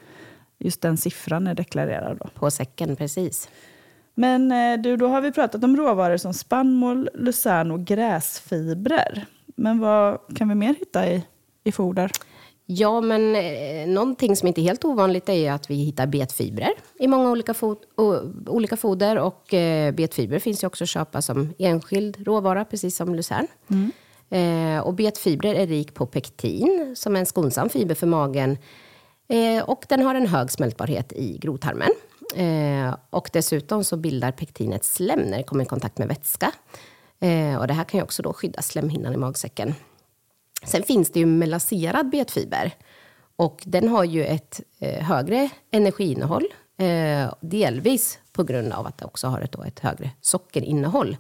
just 0.59 0.81
den 0.81 0.97
siffran 0.97 1.47
är 1.47 1.55
deklarerad. 1.55 2.19
Då. 2.19 2.29
På 2.35 2.51
säcken, 2.51 2.97
precis. 2.97 3.49
Men 4.15 4.53
eh, 4.53 4.81
du, 4.83 4.97
då 4.97 5.07
har 5.09 5.21
vi 5.21 5.33
pratat 5.33 5.65
om 5.65 5.77
råvaror 5.77 6.17
som 6.17 6.35
spannmål, 6.35 7.09
lucern 7.15 7.71
och 7.71 7.85
gräsfibrer. 7.85 9.27
Men 9.57 9.79
vad 9.79 10.19
kan 10.37 10.49
vi 10.49 10.55
mer 10.55 10.75
hitta 10.75 11.09
i, 11.09 11.25
i 11.65 11.73
foder? 11.73 12.11
Ja, 12.67 13.01
men 13.01 13.37
eh, 13.37 13.87
någonting 13.89 14.37
som 14.37 14.49
inte 14.49 14.61
är 14.61 14.63
helt 14.63 14.85
ovanligt 14.85 15.29
är 15.29 15.53
att 15.53 15.71
vi 15.71 15.75
hittar 15.75 16.07
betfibrer 16.07 16.71
i 16.99 17.09
många 17.09 17.31
olika, 17.31 17.53
fo- 17.53 18.49
olika 18.49 18.77
foder. 18.77 19.19
Och 19.19 19.55
eh, 19.55 19.93
betfibrer 19.95 20.39
finns 20.39 20.63
ju 20.63 20.67
också 20.67 20.85
att 20.85 20.89
köpa 20.91 21.23
som 21.23 21.55
enskild 21.59 22.27
råvara, 22.27 22.65
precis 22.65 22.97
som 22.97 23.15
lucern. 23.15 23.47
Eh, 24.31 24.81
och 24.87 24.95
betfibrer 24.95 25.55
är 25.55 25.67
rik 25.67 25.95
på 25.95 26.07
pektin, 26.07 26.95
som 26.97 27.17
är 27.17 27.21
en 27.21 27.27
skonsam 27.27 27.69
fiber 27.69 27.95
för 27.95 28.07
magen. 28.07 28.59
Eh, 29.29 29.65
och 29.65 29.85
den 29.89 30.03
har 30.03 30.15
en 30.15 30.27
hög 30.27 30.51
smältbarhet 30.51 31.13
i 31.13 31.39
grovtarmen. 31.39 31.91
Eh, 32.37 32.97
och 33.11 33.31
dessutom 33.33 33.85
så 33.85 33.97
bildar 33.97 34.33
pektinet 34.33 34.85
slem 34.85 35.21
när 35.21 35.39
det 35.39 35.43
kommer 35.43 35.65
i 35.65 35.67
kontakt 35.67 35.99
med 35.99 36.09
vätska. 36.09 36.53
Eh, 37.21 37.57
och 37.57 37.67
det 37.67 37.75
här 37.75 37.85
kan 37.85 37.99
ju 37.99 38.05
också 38.05 38.23
då 38.23 38.33
skydda 38.33 38.63
slemhinnan 38.63 39.15
i 39.15 39.17
magsäcken. 39.17 39.75
Sen 40.65 40.83
finns 40.83 41.13
det 41.13 41.21
ju 41.21 41.27
melaserad 41.27 42.11
betfiber. 42.11 42.75
Och 43.37 43.63
den 43.67 43.89
har 43.89 44.05
ju 44.05 44.25
ett 44.25 44.61
eh, 44.79 45.05
högre 45.05 45.49
energiinnehåll. 45.71 46.45
Eh, 46.77 47.35
delvis 47.41 48.19
på 48.33 48.43
grund 48.43 48.73
av 48.73 48.87
att 48.87 48.99
det 48.99 49.05
också 49.05 49.27
har 49.27 49.41
ett, 49.41 49.53
då, 49.53 49.63
ett 49.63 49.81
högre 49.81 50.11
sockerinnehåll. 50.21 51.17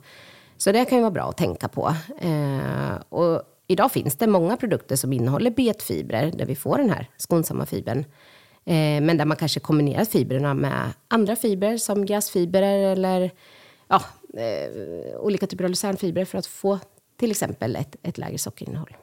Så 0.56 0.73
det 0.73 0.85
kan 0.85 0.99
ju 0.99 1.02
vara 1.02 1.11
bra 1.11 1.28
att 1.28 1.37
tänka 1.37 1.68
på. 1.68 1.94
Eh, 2.18 2.94
och 3.09 3.42
idag 3.66 3.92
finns 3.92 4.16
det 4.16 4.26
många 4.26 4.56
produkter 4.56 4.97
som 4.97 5.12
innehåller 5.12 5.50
betfibrer, 5.50 6.30
där 6.30 6.47
vi 6.47 6.56
får 6.56 6.78
den 6.78 6.90
här 6.90 7.09
skonsamma 7.16 7.66
fibern. 7.66 8.04
Eh, 8.64 9.00
men 9.02 9.16
där 9.16 9.25
man 9.25 9.37
kanske 9.37 9.61
kombinerar 9.61 10.04
fibrerna 10.04 10.54
med 10.54 10.92
andra 11.09 11.37
fibrer, 11.37 11.76
som 11.76 12.06
gräsfibrer 12.06 12.92
eller 12.92 13.30
ja, 13.88 14.02
eh, 14.40 15.16
olika 15.21 15.47
typer 15.47 15.64
av 15.64 15.71
lucernfibrer 15.71 16.25
för 16.25 16.38
att 16.38 16.47
få 16.47 16.78
till 17.16 17.30
exempel 17.30 17.76
ett, 17.76 17.97
ett 18.02 18.18
lägre 18.18 18.38
sockerinnehåll. 18.38 18.97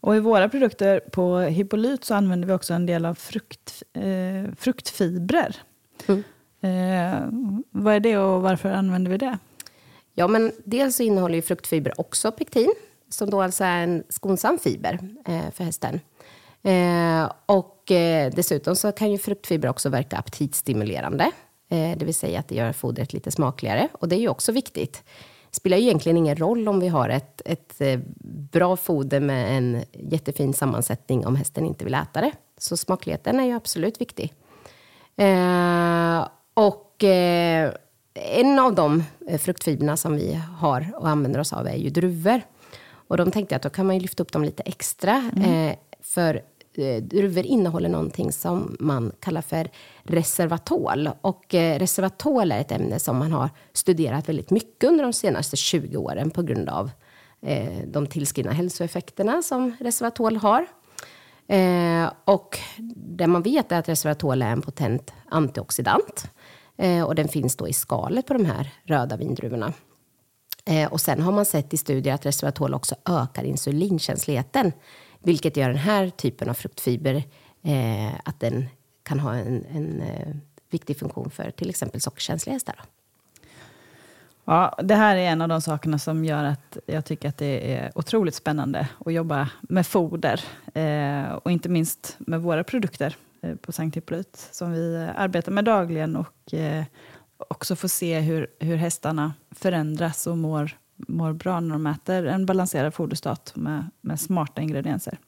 Och 0.00 0.16
I 0.16 0.20
våra 0.20 0.48
produkter 0.48 1.00
på 1.00 1.38
Hippolyt 1.38 2.04
så 2.04 2.14
använder 2.14 2.48
vi 2.48 2.54
också 2.54 2.74
en 2.74 2.86
del 2.86 3.06
av 3.06 3.14
frukt, 3.14 3.82
eh, 3.92 4.54
fruktfibrer. 4.58 5.56
Mm. 6.06 6.22
Eh, 6.60 7.28
vad 7.70 7.94
är 7.94 8.00
det 8.00 8.18
och 8.18 8.42
varför 8.42 8.68
använder 8.68 9.10
vi 9.10 9.18
det? 9.18 9.38
Ja, 10.14 10.28
men 10.28 10.52
dels 10.64 10.96
så 10.96 11.02
innehåller 11.02 11.34
ju 11.34 11.42
fruktfiber 11.42 12.00
också 12.00 12.32
pektin, 12.32 12.72
som 13.08 13.30
då 13.30 13.42
alltså 13.42 13.64
är 13.64 13.82
en 13.82 14.04
skonsam 14.08 14.58
fiber 14.58 14.98
eh, 15.26 15.50
för 15.52 15.64
hästen. 15.64 16.00
Eh, 16.62 17.32
och 17.82 17.90
eh, 17.90 18.30
dessutom 18.34 18.76
så 18.76 18.92
kan 18.92 19.10
ju 19.10 19.18
fruktfiber 19.18 19.68
också 19.68 19.88
verka 19.88 20.16
aptitstimulerande, 20.16 21.24
eh, 21.70 21.98
det 21.98 22.04
vill 22.04 22.14
säga 22.14 22.38
att 22.38 22.48
det 22.48 22.54
gör 22.54 22.72
fodret 22.72 23.12
lite 23.12 23.30
smakligare. 23.30 23.88
Och 23.92 24.08
det 24.08 24.16
är 24.16 24.20
ju 24.20 24.28
också 24.28 24.52
viktigt. 24.52 25.02
Det 25.50 25.56
spelar 25.56 25.76
ju 25.76 25.82
egentligen 25.82 26.16
ingen 26.16 26.36
roll 26.36 26.68
om 26.68 26.80
vi 26.80 26.88
har 26.88 27.08
ett, 27.08 27.42
ett 27.44 27.80
eh, 27.80 28.00
bra 28.52 28.76
foder 28.76 29.20
med 29.20 29.56
en 29.56 29.82
jättefin 29.92 30.54
sammansättning 30.54 31.26
om 31.26 31.36
hästen 31.36 31.66
inte 31.66 31.84
vill 31.84 31.94
äta 31.94 32.20
det. 32.20 32.32
Så 32.58 32.76
smakligheten 32.76 33.40
är 33.40 33.44
ju 33.44 33.52
absolut 33.52 34.00
viktig. 34.00 34.32
Eh, 35.16 36.28
och 36.54 37.04
en 38.14 38.58
av 38.58 38.74
de 38.74 39.04
fruktfibrerna 39.38 39.96
som 39.96 40.16
vi 40.16 40.40
har 40.58 40.92
och 40.96 41.08
använder 41.08 41.40
oss 41.40 41.52
av 41.52 41.66
är 41.66 41.76
ju 41.76 41.90
druvor. 41.90 42.40
Och 43.08 43.16
de 43.16 43.30
tänkte 43.30 43.54
jag 43.54 43.56
att 43.56 43.62
då 43.62 43.70
kan 43.70 43.86
man 43.86 43.98
lyfta 43.98 44.22
upp 44.22 44.32
dem 44.32 44.44
lite 44.44 44.62
extra. 44.62 45.30
Eh, 45.44 45.76
för 46.02 46.42
Eh, 46.74 47.02
druvor 47.02 47.46
innehåller 47.46 47.88
någonting 47.88 48.32
som 48.32 48.76
man 48.80 49.12
kallar 49.20 49.42
för 49.42 49.70
reservatol. 50.02 51.10
Och 51.20 51.54
eh, 51.54 51.78
reservatol 51.78 52.52
är 52.52 52.60
ett 52.60 52.72
ämne 52.72 52.98
som 52.98 53.16
man 53.16 53.32
har 53.32 53.50
studerat 53.72 54.28
väldigt 54.28 54.50
mycket 54.50 54.88
under 54.88 55.04
de 55.04 55.12
senaste 55.12 55.56
20 55.56 55.96
åren 55.96 56.30
på 56.30 56.42
grund 56.42 56.68
av 56.68 56.90
eh, 57.42 57.78
de 57.86 58.06
tillskrivna 58.06 58.52
hälsoeffekterna 58.52 59.42
som 59.42 59.76
reservatol 59.80 60.36
har. 60.36 60.66
Och 62.24 62.58
det 62.96 63.26
man 63.26 63.42
vet 63.42 63.72
är 63.72 63.78
att 63.78 63.88
reservatol 63.88 64.42
är 64.42 64.52
en 64.52 64.62
potent 64.62 65.12
antioxidant. 65.28 66.30
Och 67.06 67.14
den 67.14 67.28
finns 67.28 67.56
då 67.56 67.68
i 67.68 67.72
skalet 67.72 68.26
på 68.26 68.32
de 68.32 68.44
här 68.44 68.70
röda 68.84 69.16
vindruvorna. 69.16 69.72
Och 70.90 71.00
sen 71.00 71.20
har 71.20 71.32
man 71.32 71.44
sett 71.44 71.74
i 71.74 71.76
studier 71.76 72.14
att 72.14 72.26
resveratrol 72.26 72.74
också 72.74 72.94
ökar 73.08 73.44
insulinkänsligheten. 73.44 74.72
Vilket 75.22 75.56
gör 75.56 75.68
den 75.68 75.78
här 75.78 76.10
typen 76.10 76.48
av 76.48 76.54
fruktfiber 76.54 77.22
eh, 77.62 78.14
att 78.24 78.40
den 78.40 78.66
kan 79.02 79.20
ha 79.20 79.34
en, 79.34 79.64
en 79.64 80.00
eh, 80.00 80.34
viktig 80.70 80.98
funktion 80.98 81.30
för 81.30 81.50
till 81.50 81.70
exempel 81.70 82.00
sockerkänsliga 82.00 82.54
hästar. 82.54 82.80
Ja, 84.44 84.78
det 84.82 84.94
här 84.94 85.16
är 85.16 85.30
en 85.30 85.42
av 85.42 85.48
de 85.48 85.60
sakerna 85.60 85.98
som 85.98 86.24
gör 86.24 86.44
att 86.44 86.78
jag 86.86 87.04
tycker 87.04 87.28
att 87.28 87.38
det 87.38 87.74
är 87.74 87.92
otroligt 87.94 88.34
spännande 88.34 88.88
att 88.98 89.12
jobba 89.12 89.48
med 89.60 89.86
foder. 89.86 90.40
Eh, 90.74 91.32
och 91.32 91.50
inte 91.50 91.68
minst 91.68 92.16
med 92.18 92.42
våra 92.42 92.64
produkter 92.64 93.16
eh, 93.42 93.54
på 93.54 93.72
Sankt 93.72 93.96
Hippolyt 93.96 94.48
som 94.50 94.72
vi 94.72 95.08
arbetar 95.16 95.52
med 95.52 95.64
dagligen 95.64 96.16
och 96.16 96.54
eh, 96.54 96.84
också 97.48 97.76
få 97.76 97.88
se 97.88 98.20
hur, 98.20 98.46
hur 98.58 98.76
hästarna 98.76 99.34
förändras 99.50 100.26
och 100.26 100.38
mår, 100.38 100.76
mår 100.96 101.32
bra 101.32 101.60
när 101.60 101.72
de 101.72 101.86
äter 101.86 102.26
en 102.26 102.46
balanserad 102.46 102.94
foderstat 102.94 103.52
med, 103.56 103.90
med 104.00 104.20
smarta 104.20 104.62
ingredienser. 104.62 105.18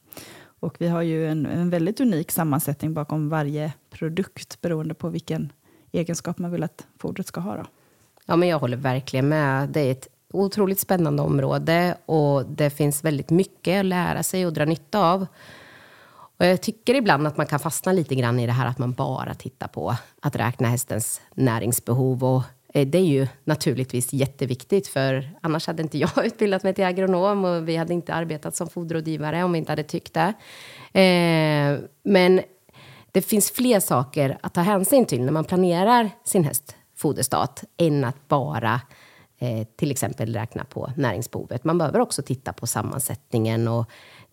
Och 0.59 0.75
vi 0.79 0.87
har 0.87 1.01
ju 1.01 1.27
en, 1.27 1.45
en 1.45 1.69
väldigt 1.69 1.99
unik 1.99 2.31
sammansättning 2.31 2.93
bakom 2.93 3.29
varje 3.29 3.73
produkt 3.89 4.61
beroende 4.61 4.93
på 4.93 5.09
vilken 5.09 5.51
egenskap 5.91 6.37
man 6.37 6.51
vill 6.51 6.63
att 6.63 6.87
fodret 6.97 7.27
ska 7.27 7.41
ha. 7.41 7.55
Då. 7.55 7.65
Ja, 8.25 8.35
men 8.35 8.49
jag 8.49 8.59
håller 8.59 8.77
verkligen 8.77 9.29
med. 9.29 9.69
Det 9.69 9.79
är 9.79 9.91
ett 9.91 10.07
otroligt 10.33 10.79
spännande 10.79 11.23
område 11.23 11.97
och 12.05 12.45
det 12.45 12.69
finns 12.69 13.03
väldigt 13.03 13.29
mycket 13.29 13.79
att 13.79 13.85
lära 13.85 14.23
sig 14.23 14.45
och 14.45 14.53
dra 14.53 14.65
nytta 14.65 14.99
av. 14.99 15.27
Och 16.37 16.45
jag 16.45 16.61
tycker 16.61 16.95
ibland 16.95 17.27
att 17.27 17.37
man 17.37 17.45
kan 17.45 17.59
fastna 17.59 17.91
lite 17.91 18.15
grann 18.15 18.39
i 18.39 18.45
det 18.45 18.51
här 18.51 18.67
att 18.67 18.77
man 18.77 18.93
bara 18.93 19.33
tittar 19.33 19.67
på 19.67 19.95
att 20.21 20.35
räkna 20.35 20.67
hästens 20.67 21.21
näringsbehov. 21.33 22.23
Och 22.23 22.43
Eh, 22.75 22.87
det 22.87 22.97
är 22.97 23.05
ju 23.05 23.27
naturligtvis 23.43 24.13
jätteviktigt, 24.13 24.87
för 24.87 25.29
annars 25.41 25.67
hade 25.67 25.83
inte 25.83 25.97
jag 26.17 26.25
utbildat 26.25 26.63
mig 26.63 26.73
till 26.73 26.85
agronom 26.85 27.45
och 27.45 27.67
vi 27.67 27.75
hade 27.75 27.93
inte 27.93 28.13
arbetat 28.13 28.55
som 28.55 28.67
foderrådgivare 28.67 29.43
om 29.43 29.51
vi 29.51 29.57
inte 29.57 29.71
hade 29.71 29.83
tyckt 29.83 30.13
det. 30.13 30.33
Eh, 30.99 31.79
men 32.03 32.41
det 33.11 33.21
finns 33.21 33.51
fler 33.51 33.79
saker 33.79 34.37
att 34.41 34.53
ta 34.53 34.61
hänsyn 34.61 35.05
till 35.05 35.21
när 35.21 35.31
man 35.31 35.45
planerar 35.45 36.09
sin 36.23 36.43
häst 36.43 36.75
foderstat 36.95 37.63
än 37.77 38.03
att 38.03 38.27
bara 38.27 38.81
eh, 39.39 39.67
till 39.75 39.91
exempel 39.91 40.33
räkna 40.33 40.65
på 40.65 40.91
näringsbehovet. 40.97 41.63
Man 41.63 41.77
behöver 41.77 41.99
också 41.99 42.21
titta 42.21 42.53
på 42.53 42.67
sammansättningen 42.67 43.67
och 43.67 43.89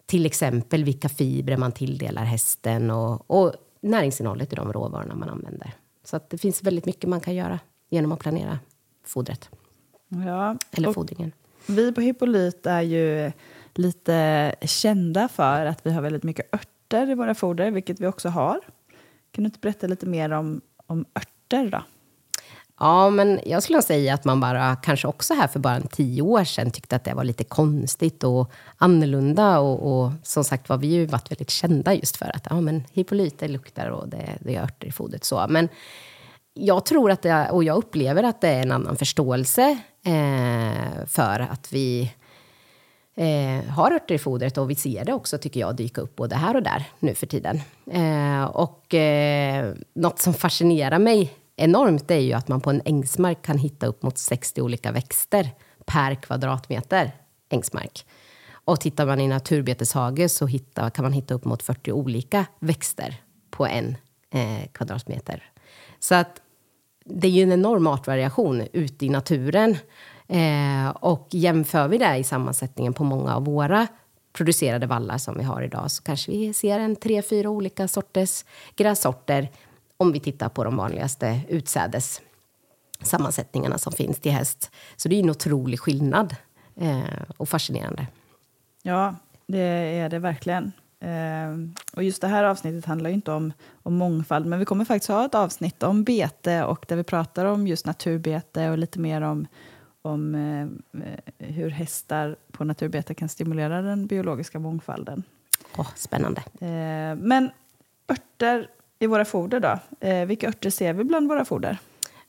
till 0.07 0.27
exempel 0.27 0.85
vilka 0.85 1.09
fibrer 1.09 1.57
man 1.57 1.73
tilldelar 1.73 2.25
hästen 2.25 2.91
och, 2.91 3.31
och 3.31 3.53
näringsinnehållet 3.81 4.53
i 4.53 4.57
de 4.57 4.73
råvarorna 4.73 5.15
man 5.15 5.29
använder. 5.29 5.75
Så 6.05 6.17
att 6.17 6.31
det 6.31 6.39
finns 6.39 6.63
väldigt 6.63 6.87
mycket 6.87 7.11
man 7.11 7.21
kan 7.21 7.35
göra 7.35 7.59
genom 7.93 8.13
att 8.13 8.19
planera 8.19 8.59
fodret, 9.05 9.51
Ja, 10.09 10.57
eller 10.71 10.93
fodringen. 10.93 11.33
Vi 11.67 11.93
på 11.93 12.01
Hippolyt 12.01 12.67
är 12.67 12.81
ju 12.81 13.33
lite 13.75 14.55
kända 14.63 15.29
för 15.29 15.67
att 15.67 15.87
vi 15.87 15.93
har 15.93 16.03
väldigt 16.03 16.23
mycket 16.23 16.55
örter 16.55 17.11
i 17.11 17.15
våra 17.15 17.35
foder, 17.35 17.71
vilket 17.71 18.01
vi 18.01 18.07
också 18.07 18.29
har. 18.29 18.61
Kan 19.31 19.45
du 19.45 19.49
inte 19.49 19.59
berätta 19.59 19.87
lite 19.87 20.07
mer 20.07 20.31
om, 20.31 20.61
om 20.87 21.05
örter 21.17 21.71
då? 21.71 21.83
Ja, 22.81 23.11
men 23.11 23.41
jag 23.47 23.63
skulle 23.63 23.83
säga 23.83 24.15
att 24.15 24.25
man 24.25 24.41
bara, 24.41 24.77
kanske 24.77 25.09
också 25.09 25.35
här 25.35 25.49
för 25.49 25.61
bara 25.61 25.75
en 25.75 25.89
tio 25.89 26.23
år 26.23 26.45
sedan, 26.45 26.71
tyckte 26.71 26.97
att 26.97 27.05
det 27.05 27.15
var 27.15 27.25
lite 27.25 27.45
konstigt 27.45 28.25
och 28.25 28.51
annorlunda. 28.77 29.59
Och, 29.59 30.05
och 30.05 30.13
som 30.23 30.45
sagt 30.45 30.69
var, 30.69 30.77
vi 30.79 30.87
ju 30.87 31.07
varit 31.07 31.31
väldigt 31.31 31.51
kända 31.51 31.95
just 31.95 32.17
för 32.17 32.37
att 32.37 32.47
ja, 32.51 32.61
men 32.61 32.85
hippolyter 32.93 33.49
luktar 33.49 33.89
och 33.89 34.09
det, 34.09 34.29
det 34.41 34.57
är 34.57 34.63
örter 34.63 34.87
i 34.87 34.93
fodret. 34.93 35.25
Så. 35.25 35.47
Men 35.49 35.69
jag 36.55 36.87
tror 36.87 37.11
att 37.11 37.23
det, 37.23 37.51
och 37.51 37.65
jag 37.65 37.77
upplever 37.77 38.23
att 38.23 38.41
det 38.41 38.49
är 38.49 38.63
en 38.63 38.73
annan 38.73 38.97
förståelse 38.97 39.79
eh, 40.05 41.07
för 41.07 41.41
att 41.41 41.73
vi 41.73 42.13
eh, 43.15 43.71
har 43.71 43.93
örter 43.93 44.15
i 44.15 44.19
fodret 44.19 44.59
och 44.59 44.71
vi 44.71 44.75
ser 44.75 45.05
det 45.05 45.13
också, 45.13 45.39
tycker 45.39 45.61
jag, 45.61 45.77
dyka 45.77 46.01
upp 46.01 46.17
både 46.17 46.37
här 46.37 46.57
och 46.57 46.63
där 46.63 46.85
nu 46.99 47.15
för 47.15 47.27
tiden. 47.27 47.61
Eh, 47.91 48.45
och 48.45 48.95
eh, 48.95 49.75
något 49.95 50.19
som 50.19 50.35
fascinerar 50.35 50.99
mig 50.99 51.35
enormt 51.57 52.11
är 52.11 52.19
ju 52.19 52.33
att 52.33 52.49
man 52.49 52.61
på 52.61 52.71
en 52.71 52.83
ängsmark 52.85 53.43
kan 53.43 53.59
hitta 53.59 53.87
upp 53.87 54.03
mot 54.03 54.19
60 54.19 54.63
olika 54.63 54.93
växter 54.93 55.51
per 55.87 56.15
kvadratmeter 56.15 57.13
ängsmark. 57.49 58.07
Och 58.65 58.81
tittar 58.81 59.07
man 59.07 59.21
i 59.21 59.29
naturbeteshage 59.29 60.31
så 60.31 60.47
hitta, 60.47 60.91
kan 60.91 61.03
man 61.03 61.13
hitta 61.13 61.35
upp 61.35 61.45
mot 61.45 61.63
40 61.63 61.93
olika 61.93 62.47
växter 62.61 63.15
på 63.51 63.67
en 63.67 63.97
eh, 64.31 64.69
kvadratmeter. 64.73 65.52
Så 66.03 66.15
att 66.15 66.43
det 67.05 67.27
är 67.27 67.31
ju 67.31 67.43
en 67.43 67.53
enorm 67.53 67.87
artvariation 67.87 68.63
ute 68.73 69.07
i 69.07 69.09
naturen. 69.09 69.77
Eh, 70.29 70.89
och 70.89 71.29
jämför 71.31 71.89
vi 71.89 71.99
det 71.99 72.17
i 72.17 72.25
sammansättningen 72.25 72.93
på 72.93 73.05
många 73.05 73.37
av 73.37 73.45
våra 73.45 73.87
producerade 74.33 74.87
vallar 74.87 75.19
som 75.19 75.39
vi 75.39 75.45
har 75.45 75.63
idag 75.63 75.91
så 75.91 76.03
kanske 76.03 76.31
vi 76.31 76.53
ser 76.53 76.79
en 76.79 76.97
tre, 76.97 77.23
fyra 77.23 77.51
olika 77.51 77.89
sorters 77.89 78.45
grässorter 78.77 79.51
om 79.97 80.13
vi 80.13 80.21
tittar 80.21 80.49
på 80.49 80.65
de 80.65 80.77
vanligaste 80.77 81.41
utsädessammansättningarna 81.49 83.79
som 83.79 83.93
finns 83.93 84.21
till 84.21 84.33
häst. 84.33 84.71
Så 84.97 85.09
det 85.09 85.17
är 85.17 85.21
en 85.21 85.31
otrolig 85.31 85.81
skillnad 85.81 86.37
eh, 86.77 87.03
och 87.37 87.49
fascinerande. 87.49 88.07
Ja, 88.83 89.15
det 89.47 89.59
är 89.59 90.09
det 90.09 90.19
verkligen. 90.19 90.73
Eh, 91.03 91.57
och 91.97 92.03
just 92.03 92.21
det 92.21 92.27
här 92.27 92.45
avsnittet 92.45 92.85
handlar 92.85 93.11
ju 93.11 93.15
inte 93.15 93.33
om, 93.33 93.53
om 93.83 93.95
mångfald, 93.95 94.47
men 94.47 94.59
vi 94.59 94.65
kommer 94.65 94.85
faktiskt 94.85 95.09
ha 95.09 95.25
ett 95.25 95.35
avsnitt 95.35 95.83
om 95.83 96.05
bete 96.05 96.65
och 96.65 96.85
där 96.89 96.97
vi 96.97 97.05
pratar 97.05 97.45
om 97.45 97.67
just 97.67 97.87
naturbete 97.87 98.71
och 98.71 98.79
lite 98.79 98.99
mer 98.99 99.21
om, 99.21 99.47
om 100.03 100.35
eh, 100.35 100.69
hur 101.39 101.71
hästar 101.71 102.37
på 102.53 102.65
naturbete 102.65 103.15
kan 103.15 103.29
stimulera 103.29 103.83
den 103.83 104.07
biologiska 104.07 104.59
mångfalden. 104.59 105.23
Åh, 105.77 105.89
spännande. 105.97 106.43
Eh, 106.61 107.17
men 107.17 107.51
örter 108.09 108.69
i 108.99 109.07
våra 109.07 109.25
foder 109.25 109.61
då? 109.61 110.07
Eh, 110.09 110.27
vilka 110.27 110.49
örter 110.49 110.71
ser 110.71 110.93
vi 110.93 111.05
bland 111.05 111.29
våra 111.29 111.45
foder? 111.45 111.79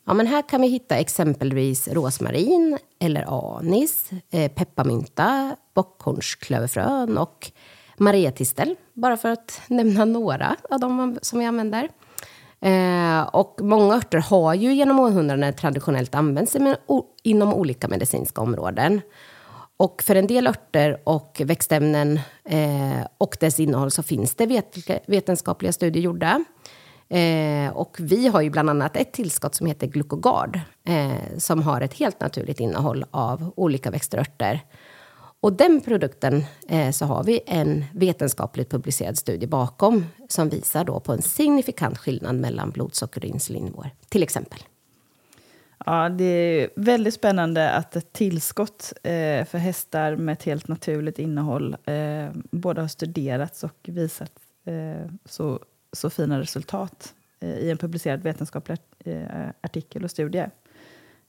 Ja, 0.05 0.13
men 0.13 0.27
här 0.27 0.41
kan 0.49 0.61
vi 0.61 0.67
hitta 0.67 0.97
exempelvis 0.97 1.87
rosmarin 1.87 2.77
eller 2.99 3.57
anis, 3.57 4.09
eh, 4.31 4.51
pepparmynta, 4.51 5.55
bockhornsklöverfrön 5.73 7.17
och 7.17 7.51
mariatistel, 7.97 8.75
bara 8.93 9.17
för 9.17 9.29
att 9.29 9.61
nämna 9.67 10.05
några 10.05 10.55
av 10.69 10.79
de 10.79 11.19
som 11.21 11.39
vi 11.39 11.45
använder. 11.45 11.89
Eh, 12.61 13.21
och 13.21 13.59
många 13.61 13.95
örter 13.95 14.17
har 14.17 14.53
ju 14.53 14.73
genom 14.73 14.99
århundraden 14.99 15.53
traditionellt 15.53 16.15
använts 16.15 16.57
inom 17.23 17.53
olika 17.53 17.87
medicinska 17.87 18.41
områden. 18.41 19.01
Och 19.77 20.01
för 20.01 20.15
en 20.15 20.27
del 20.27 20.47
örter 20.47 21.01
och 21.03 21.41
växtämnen 21.45 22.19
eh, 22.45 23.07
och 23.17 23.37
dess 23.39 23.59
innehåll 23.59 23.91
så 23.91 24.03
finns 24.03 24.35
det 24.35 24.45
vet 24.45 24.77
vetenskapliga 25.05 25.73
studier 25.73 26.03
gjorda. 26.03 26.43
Eh, 27.09 27.73
och 27.73 27.97
vi 27.99 28.27
har 28.27 28.41
ju 28.41 28.49
bland 28.49 28.69
annat 28.69 28.97
ett 28.97 29.13
tillskott 29.13 29.55
som 29.55 29.67
heter 29.67 29.87
Glucogard 29.87 30.59
eh, 30.87 31.37
som 31.37 31.61
har 31.61 31.81
ett 31.81 31.93
helt 31.93 32.19
naturligt 32.19 32.59
innehåll 32.59 33.05
av 33.11 33.53
olika 33.55 33.91
växter 33.91 34.17
och 34.17 34.21
örter. 34.21 34.61
Och 35.43 35.53
den 35.53 35.81
produkten 35.81 36.45
eh, 36.67 36.91
så 36.91 37.05
har 37.05 37.23
vi 37.23 37.41
en 37.45 37.85
vetenskapligt 37.93 38.69
publicerad 38.69 39.17
studie 39.17 39.47
bakom 39.47 40.05
som 40.27 40.49
visar 40.49 40.85
då 40.85 40.99
på 40.99 41.13
en 41.13 41.21
signifikant 41.21 41.97
skillnad 41.97 42.35
mellan 42.35 42.69
blodsocker 42.69 43.21
och 43.21 43.25
insulinnivåer, 43.25 43.91
till 44.09 44.23
exempel. 44.23 44.59
Ja, 45.85 46.09
det 46.09 46.25
är 46.25 46.69
väldigt 46.75 47.13
spännande 47.13 47.71
att 47.71 47.95
ett 47.95 48.13
tillskott 48.13 48.93
eh, 49.03 49.45
för 49.45 49.57
hästar 49.57 50.15
med 50.15 50.33
ett 50.33 50.43
helt 50.43 50.67
naturligt 50.67 51.19
innehåll 51.19 51.75
eh, 51.85 52.29
både 52.51 52.81
har 52.81 52.87
studerats 52.87 53.63
och 53.63 53.79
visat 53.83 54.31
eh, 54.65 55.11
så, 55.25 55.59
så 55.93 56.09
fina 56.09 56.39
resultat 56.39 57.13
eh, 57.39 57.49
i 57.49 57.71
en 57.71 57.77
publicerad 57.77 58.23
vetenskaplig 58.23 58.77
eh, 59.05 59.23
artikel 59.61 60.03
och 60.03 60.11
studie. 60.11 60.45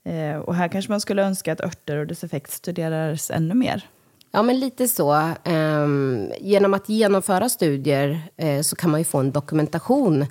Eh, 0.05 0.37
och 0.37 0.55
här 0.55 0.69
kanske 0.69 0.93
man 0.93 1.01
skulle 1.01 1.23
önska 1.23 1.53
att 1.53 1.61
örter 1.61 1.97
och 1.97 2.07
dess 2.07 2.25
effekt 2.25 2.51
studerades 2.51 3.31
ännu 3.31 3.55
mer. 3.55 3.89
Ja, 4.35 4.43
men 4.43 4.59
lite 4.59 4.89
så. 4.89 5.33
Um, 5.45 6.33
genom 6.41 6.75
att 6.75 6.89
genomföra 6.89 7.49
studier 7.49 8.23
uh, 8.43 8.61
så 8.61 8.77
kan 8.77 8.91
man 8.91 9.01
ju 9.01 9.05
få 9.05 9.19
en 9.19 9.33
dokumentation 9.33 10.23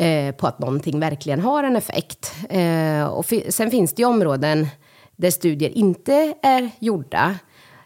uh, 0.00 0.32
på 0.36 0.46
att 0.46 0.58
någonting 0.58 1.00
verkligen 1.00 1.40
har 1.40 1.64
en 1.64 1.76
effekt. 1.76 2.32
Uh, 2.54 3.04
och 3.04 3.26
sen 3.48 3.70
finns 3.70 3.92
det 3.92 4.02
ju 4.02 4.08
områden 4.08 4.68
där 5.16 5.30
studier 5.30 5.70
inte 5.70 6.34
är 6.42 6.70
gjorda. 6.78 7.38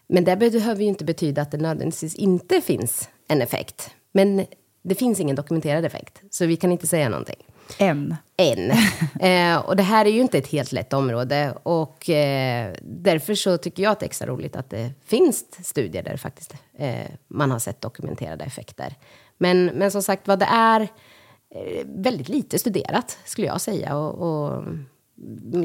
Men 0.06 0.24
det 0.24 0.36
behöver 0.36 0.82
ju 0.82 0.88
inte 0.88 1.04
betyda 1.04 1.42
att 1.42 1.50
det 1.50 1.58
nödvändigtvis 1.58 2.14
inte 2.14 2.60
finns 2.60 3.08
en 3.28 3.42
effekt. 3.42 3.90
Men 4.12 4.46
det 4.82 4.94
finns 4.94 5.20
ingen 5.20 5.36
dokumenterad 5.36 5.84
effekt, 5.84 6.22
så 6.30 6.46
vi 6.46 6.56
kan 6.56 6.72
inte 6.72 6.86
säga 6.86 7.08
någonting. 7.08 7.44
Än. 7.78 8.16
Än. 8.36 8.72
Eh, 9.20 9.56
och 9.56 9.76
det 9.76 9.82
här 9.82 10.04
är 10.04 10.10
ju 10.10 10.20
inte 10.20 10.38
ett 10.38 10.46
helt 10.46 10.72
lätt 10.72 10.92
område. 10.92 11.54
Och 11.62 12.10
eh, 12.10 12.74
därför 12.82 13.34
så 13.34 13.58
tycker 13.58 13.82
jag 13.82 13.92
att 13.92 14.00
det 14.00 14.04
är 14.04 14.08
extra 14.08 14.26
roligt 14.26 14.56
att 14.56 14.70
det 14.70 14.92
finns 15.04 15.66
studier 15.66 16.02
där 16.02 16.16
faktiskt 16.16 16.54
eh, 16.74 17.10
man 17.28 17.50
har 17.50 17.58
sett 17.58 17.80
dokumenterade 17.80 18.44
effekter. 18.44 18.94
Men, 19.38 19.66
men 19.66 19.90
som 19.90 20.02
sagt 20.02 20.28
vad 20.28 20.38
det 20.38 20.48
är 20.50 20.80
eh, 20.80 21.86
väldigt 21.86 22.28
lite 22.28 22.58
studerat 22.58 23.18
skulle 23.24 23.46
jag 23.46 23.60
säga. 23.60 23.96
Och, 23.96 24.14
och, 24.14 24.64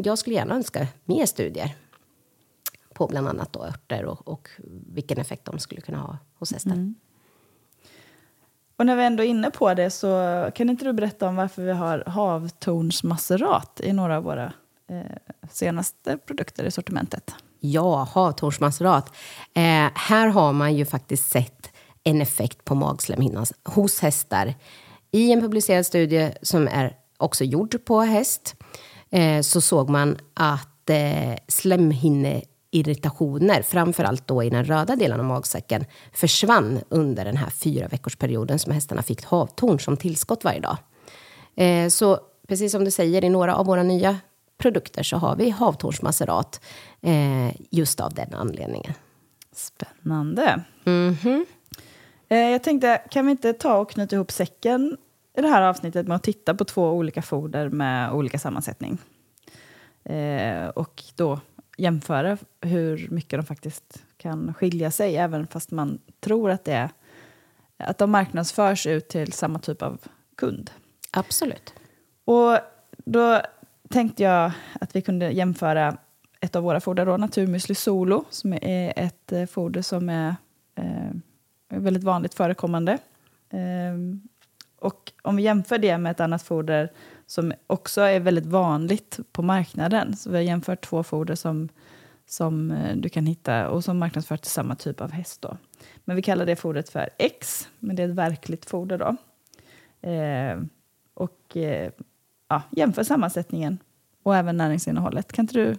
jag 0.04 0.18
skulle 0.18 0.36
gärna 0.36 0.56
önska 0.56 0.88
mer 1.06 1.26
studier 1.26 1.76
på 2.94 3.08
bland 3.08 3.28
annat 3.28 3.54
då 3.54 3.64
örter 3.64 4.06
och, 4.06 4.28
och 4.28 4.50
vilken 4.94 5.18
effekt 5.18 5.46
de 5.46 5.60
skulle 5.60 5.82
kunna 5.82 5.98
ha 5.98 6.18
hos 6.40 6.54
hästen. 6.54 6.72
Mm. 6.72 6.96
Och 8.78 8.86
när 8.86 8.96
vi 8.96 9.04
ändå 9.04 9.24
är 9.24 9.28
inne 9.28 9.52
på 9.52 9.74
det 9.74 9.90
så 9.90 10.52
kan 10.56 10.70
inte 10.70 10.86
du 10.86 10.94
berätta 10.94 11.28
om 11.28 11.36
varför 11.36 11.62
vi 11.62 11.72
har 11.72 12.04
havtornsmacerat 12.08 13.82
i 13.84 13.94
några 13.94 14.18
av 14.18 14.24
våra 14.24 14.54
eh, 14.90 15.36
senaste 15.52 16.18
produkter 16.18 16.64
i 16.64 16.72
sortimentet? 16.72 17.36
Ja, 17.60 18.08
havtornsmacerat. 18.14 19.12
Eh, 19.54 19.90
här 19.96 20.28
har 20.28 20.54
man 20.54 20.76
ju 20.76 20.86
faktiskt 20.86 21.30
sett 21.30 21.72
en 22.04 22.22
effekt 22.22 22.66
på 22.66 22.76
magslemhinnan 22.76 23.46
hos 23.64 24.00
hästar. 24.00 24.54
I 25.12 25.32
en 25.32 25.42
publicerad 25.42 25.86
studie 25.86 26.32
som 26.42 26.68
är 26.68 26.96
också 27.18 27.44
gjord 27.44 27.86
på 27.86 28.02
häst 28.02 28.56
eh, 29.10 29.42
så 29.42 29.62
såg 29.62 29.90
man 29.90 30.18
att 30.34 30.90
eh, 30.90 31.36
slemhinne 31.48 32.42
irritationer, 32.72 33.62
framförallt 33.62 34.28
då 34.28 34.44
i 34.44 34.50
den 34.50 34.66
röda 34.66 34.96
delen 34.96 35.20
av 35.20 35.26
magsäcken, 35.26 35.86
försvann 36.14 36.80
under 36.90 37.26
den 37.26 37.38
här 37.38 37.50
fyra 37.50 37.88
veckors 37.88 38.16
perioden 38.16 38.60
som 38.60 38.72
hästarna 38.72 39.02
fick 39.02 39.26
havtorn 39.26 39.80
som 39.80 39.98
tillskott 39.98 40.44
varje 40.44 40.60
dag. 40.60 40.78
Eh, 41.56 41.90
så 41.90 42.20
precis 42.48 42.72
som 42.72 42.86
du 42.86 42.92
säger, 42.92 43.24
i 43.24 43.30
några 43.30 43.56
av 43.56 43.66
våra 43.66 43.84
nya 43.84 44.20
produkter 44.58 45.04
så 45.04 45.18
har 45.18 45.36
vi 45.36 45.50
havtornsmacerat 45.50 46.62
eh, 47.02 47.62
just 47.70 48.00
av 48.00 48.14
den 48.14 48.34
anledningen. 48.34 48.94
Spännande. 49.52 50.64
Mm 50.86 51.14
-hmm. 51.14 51.46
eh, 52.30 52.38
jag 52.38 52.64
tänkte, 52.64 53.02
kan 53.12 53.26
vi 53.26 53.32
inte 53.32 53.54
ta 53.54 53.78
och 53.78 53.92
knyta 53.92 54.16
ihop 54.16 54.32
säcken 54.32 54.98
i 55.38 55.42
det 55.42 55.48
här 55.48 55.62
avsnittet 55.62 56.08
med 56.08 56.16
att 56.16 56.24
titta 56.24 56.54
på 56.54 56.66
två 56.66 56.92
olika 56.92 57.22
foder 57.22 57.70
med 57.70 58.12
olika 58.12 58.40
sammansättning? 58.40 58.98
Och 60.76 61.04
då 61.16 61.40
jämföra 61.78 62.38
hur 62.62 63.08
mycket 63.10 63.40
de 63.40 63.46
faktiskt 63.46 64.04
kan 64.18 64.54
skilja 64.54 64.92
sig, 64.92 65.18
även 65.18 65.48
fast 65.48 65.72
man 65.72 66.00
tror 66.20 66.52
att 66.52 66.64
det 66.64 66.74
är 66.74 66.90
att 67.78 67.98
de 67.98 68.12
marknadsförs 68.12 68.88
ut 68.88 69.08
till 69.08 69.34
samma 69.34 69.60
typ 69.60 69.82
av 69.82 70.02
kund. 70.36 70.72
Absolut. 71.12 71.74
Och 72.26 72.60
då 72.98 73.42
tänkte 73.90 74.24
jag 74.24 74.52
att 74.82 74.96
vi 74.96 75.02
kunde 75.02 75.32
jämföra 75.32 75.98
ett 76.40 76.56
av 76.56 76.64
våra 76.64 76.80
foder, 76.80 77.06
då, 77.06 77.18
Naturmüsli 77.18 77.74
Solo, 77.74 78.26
som 78.30 78.54
är 78.54 78.94
ett 78.96 79.32
eh, 79.32 79.46
foder 79.46 79.82
som 79.82 80.10
är 80.10 80.36
eh, 80.76 81.12
väldigt 81.70 82.04
vanligt 82.04 82.34
förekommande. 82.34 82.98
Eh, 83.50 84.20
och 84.80 85.12
om 85.22 85.36
vi 85.36 85.44
jämför 85.44 85.78
det 85.78 85.98
med 85.98 86.12
ett 86.12 86.20
annat 86.20 86.44
foder 86.44 86.92
som 87.28 87.54
också 87.68 88.02
är 88.02 88.20
väldigt 88.20 88.46
vanligt 88.46 89.20
på 89.32 89.42
marknaden. 89.42 90.16
Så 90.16 90.30
vi 90.30 90.36
har 90.36 90.44
jämfört 90.44 90.82
två 90.82 91.04
foder 91.04 91.36
som, 91.36 91.70
som 92.28 92.72
eh, 92.72 92.96
du 92.96 93.10
kan 93.10 93.26
hitta 93.26 93.70
och 93.70 93.84
som 93.84 94.00
marknadsförs 94.00 94.42
till 94.42 94.52
samma 94.52 94.76
typ 94.76 95.02
av 95.02 95.12
häst. 95.12 95.42
Då. 95.42 95.58
Men 96.06 96.16
vi 96.16 96.22
kallar 96.22 96.46
det 96.46 96.56
fodret 96.56 96.90
för 96.90 97.10
X, 97.18 97.68
men 97.80 97.96
det 97.96 98.04
är 98.04 98.10
ett 98.10 98.16
verkligt 98.16 98.66
foder. 98.66 98.98
Då. 98.98 99.16
Eh, 100.10 100.62
och 101.14 101.58
eh, 101.58 101.92
ja, 102.48 102.62
jämför 102.72 103.04
sammansättningen 103.04 103.78
och 104.24 104.36
även 104.36 104.58
näringsinnehållet. 104.58 105.32
Kan 105.32 105.44
inte 105.44 105.54
du 105.54 105.76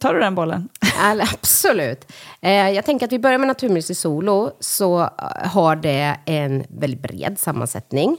Tar 0.00 0.14
du 0.14 0.20
den 0.20 0.34
bollen? 0.34 0.68
Absolut. 1.34 2.12
Eh, 2.40 2.70
jag 2.70 2.84
tänker 2.84 3.06
att 3.06 3.12
vi 3.12 3.18
börjar 3.18 3.38
med 3.38 3.48
Naturmedicin 3.48 3.96
Solo. 3.96 4.50
Så 4.60 5.00
eh, 5.00 5.08
har 5.48 5.76
det 5.76 6.16
en 6.24 6.64
väldigt 6.68 7.00
bred 7.00 7.38
sammansättning. 7.38 8.18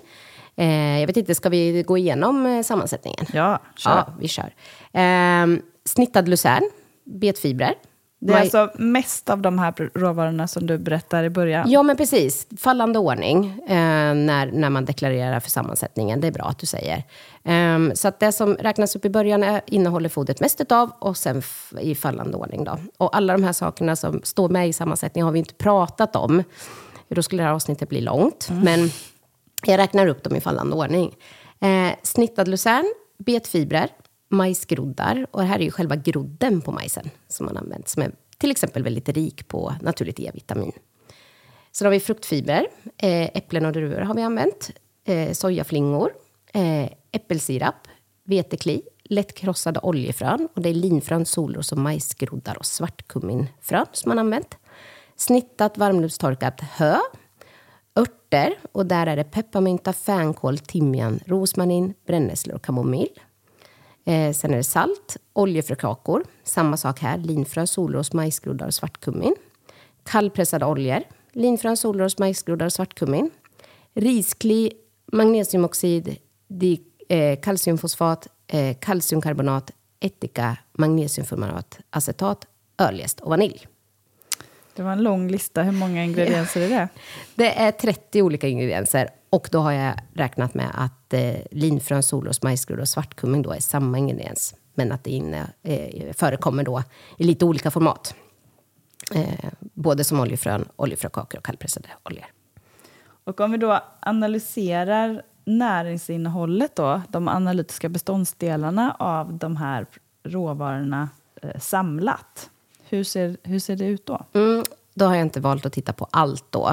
Eh, 0.58 1.00
jag 1.00 1.08
vet 1.08 1.18
inte, 1.18 1.36
ska 1.36 1.50
vi 1.50 1.84
gå 1.84 1.98
igenom 1.98 2.46
eh, 2.46 2.64
sammansättningen? 2.64 3.26
Ja, 3.34 3.60
kör. 3.76 3.92
Ja, 3.92 4.14
vi 4.20 4.28
kör. 4.28 4.54
Eh, 4.94 5.62
snittad 5.86 6.28
lucern, 6.30 6.70
betfibrer. 7.06 7.74
Det 8.20 8.34
är 8.34 8.36
Man... 8.36 8.42
alltså 8.42 8.70
mest 8.76 9.30
av 9.30 9.42
de 9.42 9.60
här 9.60 9.90
råvarorna 9.94 10.48
som 10.48 10.68
du 10.68 10.78
berättar 10.78 11.24
i 11.24 11.30
början? 11.30 11.72
Ja, 11.72 11.84
men 11.84 11.98
precis. 11.98 12.48
Fallande 12.58 13.00
ordning 13.00 13.46
eh, 13.68 14.16
när, 14.16 14.52
när 14.52 14.70
man 14.70 14.86
deklarerar 14.86 15.40
för 15.40 15.50
sammansättningen. 15.50 16.22
Det 16.22 16.28
är 16.28 16.32
bra 16.32 16.46
att 16.46 16.60
du 16.60 16.66
säger. 16.66 17.04
Um, 17.44 17.92
så 17.96 18.08
att 18.08 18.20
det 18.20 18.32
som 18.32 18.56
räknas 18.56 18.96
upp 18.96 19.06
i 19.06 19.10
början 19.10 19.44
är, 19.44 19.62
innehåller 19.66 20.10
fodret 20.10 20.40
mest 20.40 20.72
av 20.72 20.92
och 21.00 21.18
sen 21.18 21.42
i 21.82 21.96
fallande 21.96 22.38
ordning. 22.38 22.64
Då. 22.64 22.78
Och 22.98 23.16
alla 23.16 23.34
de 23.34 23.44
här 23.44 23.54
sakerna 23.54 23.96
som 23.96 24.22
står 24.24 24.50
med 24.50 24.70
i 24.70 24.74
sammansättningen 24.74 25.26
har 25.26 25.32
vi 25.32 25.40
inte 25.40 25.54
pratat 25.54 26.16
om. 26.16 26.44
Då 27.10 27.24
skulle 27.24 27.44
det 27.44 27.48
här 27.48 27.56
avsnittet 27.56 27.90
bli 27.90 28.02
långt. 28.02 28.48
Mm. 28.50 28.64
Men 28.64 28.90
jag 29.66 29.78
räknar 29.78 30.08
upp 30.08 30.24
dem 30.24 30.36
i 30.36 30.42
fallande 30.42 30.76
ordning. 30.76 31.16
Eh, 31.60 31.96
snittad 32.04 32.48
lucern, 32.48 32.94
betfibrer, 33.18 33.90
majsgroddar 34.30 35.28
och 35.32 35.42
det 35.42 35.48
här 35.48 35.60
är 35.60 35.64
ju 35.64 35.72
själva 35.72 35.96
grodden 35.96 36.62
på 36.62 36.72
majsen 36.72 37.10
som 37.28 37.46
man 37.46 37.58
använt 37.58 37.88
som 37.88 38.02
är 38.02 38.12
till 38.38 38.52
exempel 38.52 38.84
väldigt 38.84 39.10
rik 39.10 39.48
på 39.48 39.74
naturligt 39.82 40.20
E-vitamin. 40.20 40.72
Sen 41.72 41.86
har 41.86 41.92
vi 41.92 42.00
fruktfibrer, 42.00 42.68
eh, 42.98 43.24
äpplen 43.24 43.66
och 43.66 43.72
druvor 43.72 44.00
har 44.00 44.16
vi 44.16 44.22
använt, 44.22 44.72
eh, 45.06 45.32
sojaflingor, 45.32 46.12
eh, 46.54 46.90
äppelsirap, 47.12 47.88
vetekli, 48.24 48.82
lättkrossade 49.04 49.80
oljefrön 49.80 50.48
och 50.56 50.62
det 50.62 50.70
är 50.70 50.74
linfrön, 50.74 51.26
solros 51.26 51.72
och 51.72 51.78
majsgroddar 51.78 52.58
och 52.58 52.66
svartkumminfrön 52.66 53.86
som 53.92 54.10
man 54.10 54.20
använt. 54.20 54.58
Snittat 55.16 55.78
varmluftstorkat 55.78 56.62
hö, 56.62 56.98
örter 57.98 58.54
och 58.72 58.86
där 58.86 59.08
är 59.08 59.16
det 59.16 59.24
pepparmynta, 59.24 59.94
fänkål, 59.94 60.58
timjan, 60.58 61.20
rosmarin, 61.26 61.94
brännässlor 62.06 62.56
och 62.56 62.62
kamomill. 62.62 63.10
Eh, 64.06 64.34
sen 64.34 64.54
är 64.54 64.58
det 64.58 64.64
salt, 64.64 65.18
oljefrökakor, 65.34 66.24
samma 66.44 66.78
sak 66.78 67.00
här, 67.00 67.18
linfrön, 67.18 67.68
solros, 67.68 68.14
majsgroddar 68.14 68.68
och 68.68 68.74
svartkummin. 68.74 69.36
Kallpressade 70.04 70.66
oljor, 70.66 71.04
linfrön, 71.32 71.78
solros, 71.78 72.18
majsgroddar 72.18 72.66
och 72.66 72.74
svartkummin. 72.74 73.30
Riskli, 73.94 74.72
magnesiumoxid, 75.12 76.18
di, 76.48 76.82
eh, 77.10 77.40
kalciumfosfat, 77.40 78.28
eh, 78.48 78.78
kalciumkarbonat, 78.78 79.72
ättika, 80.00 80.58
magnesiumformat, 80.74 81.80
acetat, 81.90 82.48
öljest 82.78 83.20
och 83.20 83.30
vanilj. 83.30 83.68
Det 84.78 84.84
var 84.84 84.92
en 84.92 85.04
lång 85.04 85.28
lista. 85.28 85.64
Hur 85.64 85.72
många 85.72 86.04
ingredienser 86.04 86.62
är 86.62 86.70
det? 86.70 86.88
Det 87.36 87.60
är 87.60 87.72
30 87.82 88.22
olika 88.22 88.48
ingredienser 88.48 89.10
och 89.30 89.50
då 89.52 89.60
har 89.60 89.72
jag 89.72 89.94
räknat 90.14 90.54
med 90.54 90.70
att 90.74 91.14
eh, 91.14 91.36
linfrön, 91.52 92.04
solros, 92.04 92.42
majsgroddar 92.42 92.82
och 92.82 92.90
svartkummin 92.90 93.42
då 93.42 93.52
är 93.52 93.60
samma 93.60 93.98
ingrediens. 93.98 94.56
Men 94.74 94.92
att 94.92 95.04
det 95.04 95.10
inne, 95.10 95.48
eh, 95.64 96.14
förekommer 96.14 96.64
då 96.64 96.84
i 97.18 97.24
lite 97.24 97.46
olika 97.46 97.72
format. 97.72 98.16
Eh, 99.16 99.50
både 99.60 100.04
som 100.04 100.20
oljefrön, 100.20 100.66
oljefrökakor 100.76 101.38
och 101.38 101.46
kallpressade 101.46 101.88
oljor. 102.04 102.26
Och 103.24 103.40
om 103.40 103.52
vi 103.52 103.58
då 103.58 103.80
analyserar 104.00 105.22
näringsinnehållet, 105.46 106.76
då, 106.76 107.02
de 107.10 107.28
analytiska 107.28 107.90
beståndsdelarna 107.90 108.96
av 109.00 109.38
de 109.38 109.58
här 109.58 109.86
råvarorna 110.24 111.10
eh, 111.42 111.60
samlat. 111.60 112.50
Hur 112.90 113.04
ser, 113.04 113.38
hur 113.44 113.60
ser 113.60 113.76
det 113.76 113.86
ut 113.86 114.06
då? 114.06 114.26
Mm, 114.34 114.64
då 114.94 115.06
har 115.06 115.16
jag 115.16 115.22
inte 115.22 115.40
valt 115.40 115.66
att 115.66 115.74
titta 115.74 115.94
på 115.94 116.08
allt 116.12 116.46
då. 116.50 116.68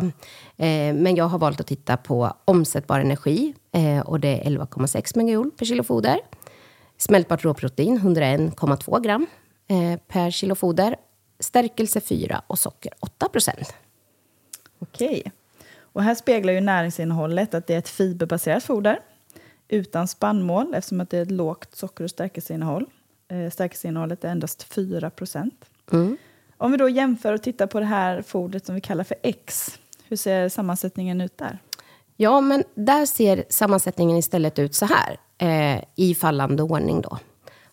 Eh, 0.56 0.94
men 0.94 1.16
jag 1.16 1.24
har 1.24 1.38
valt 1.38 1.60
att 1.60 1.66
titta 1.66 1.96
på 1.96 2.36
omsättbar 2.44 3.00
energi 3.00 3.54
eh, 3.72 4.00
och 4.00 4.20
det 4.20 4.46
är 4.46 4.50
11,6 4.50 5.16
megajoule 5.16 5.50
per 5.50 5.66
kilo 5.66 5.82
foder. 5.82 6.20
Smältbart 6.98 7.44
råprotein 7.44 7.98
101,2 7.98 9.00
gram 9.00 9.26
eh, 9.68 10.00
per 10.08 10.30
kilo 10.30 10.54
foder. 10.54 10.96
Stärkelse 11.38 12.00
4 12.00 12.42
och 12.46 12.58
socker 12.58 12.92
8 13.00 13.28
procent. 13.28 13.74
Okej. 14.78 15.32
Och 15.78 16.02
här 16.02 16.14
speglar 16.14 16.52
ju 16.52 16.60
näringsinnehållet 16.60 17.54
att 17.54 17.66
det 17.66 17.74
är 17.74 17.78
ett 17.78 17.88
fiberbaserat 17.88 18.64
foder 18.64 19.00
utan 19.68 20.08
spannmål 20.08 20.74
eftersom 20.74 21.00
att 21.00 21.10
det 21.10 21.18
är 21.18 21.22
ett 21.22 21.30
lågt 21.30 21.76
socker 21.76 22.04
och 22.04 22.10
stärkelseinnehåll. 22.10 22.86
Eh, 23.28 23.50
stärkelseinnehållet 23.50 24.24
är 24.24 24.28
endast 24.28 24.62
4 24.62 25.10
procent. 25.10 25.64
Mm. 25.92 26.16
Om 26.56 26.70
vi 26.72 26.76
då 26.76 26.88
jämför 26.88 27.32
och 27.32 27.42
tittar 27.42 27.66
på 27.66 27.80
det 27.80 27.86
här 27.86 28.22
fodret 28.22 28.66
som 28.66 28.74
vi 28.74 28.80
kallar 28.80 29.04
för 29.04 29.16
X, 29.22 29.78
hur 30.08 30.16
ser 30.16 30.48
sammansättningen 30.48 31.20
ut 31.20 31.38
där? 31.38 31.58
Ja, 32.16 32.40
men 32.40 32.64
där 32.74 33.06
ser 33.06 33.44
sammansättningen 33.48 34.16
istället 34.16 34.58
ut 34.58 34.74
så 34.74 34.86
här, 34.86 35.16
eh, 35.38 35.84
i 35.96 36.14
fallande 36.14 36.62
ordning 36.62 37.00
då. 37.00 37.18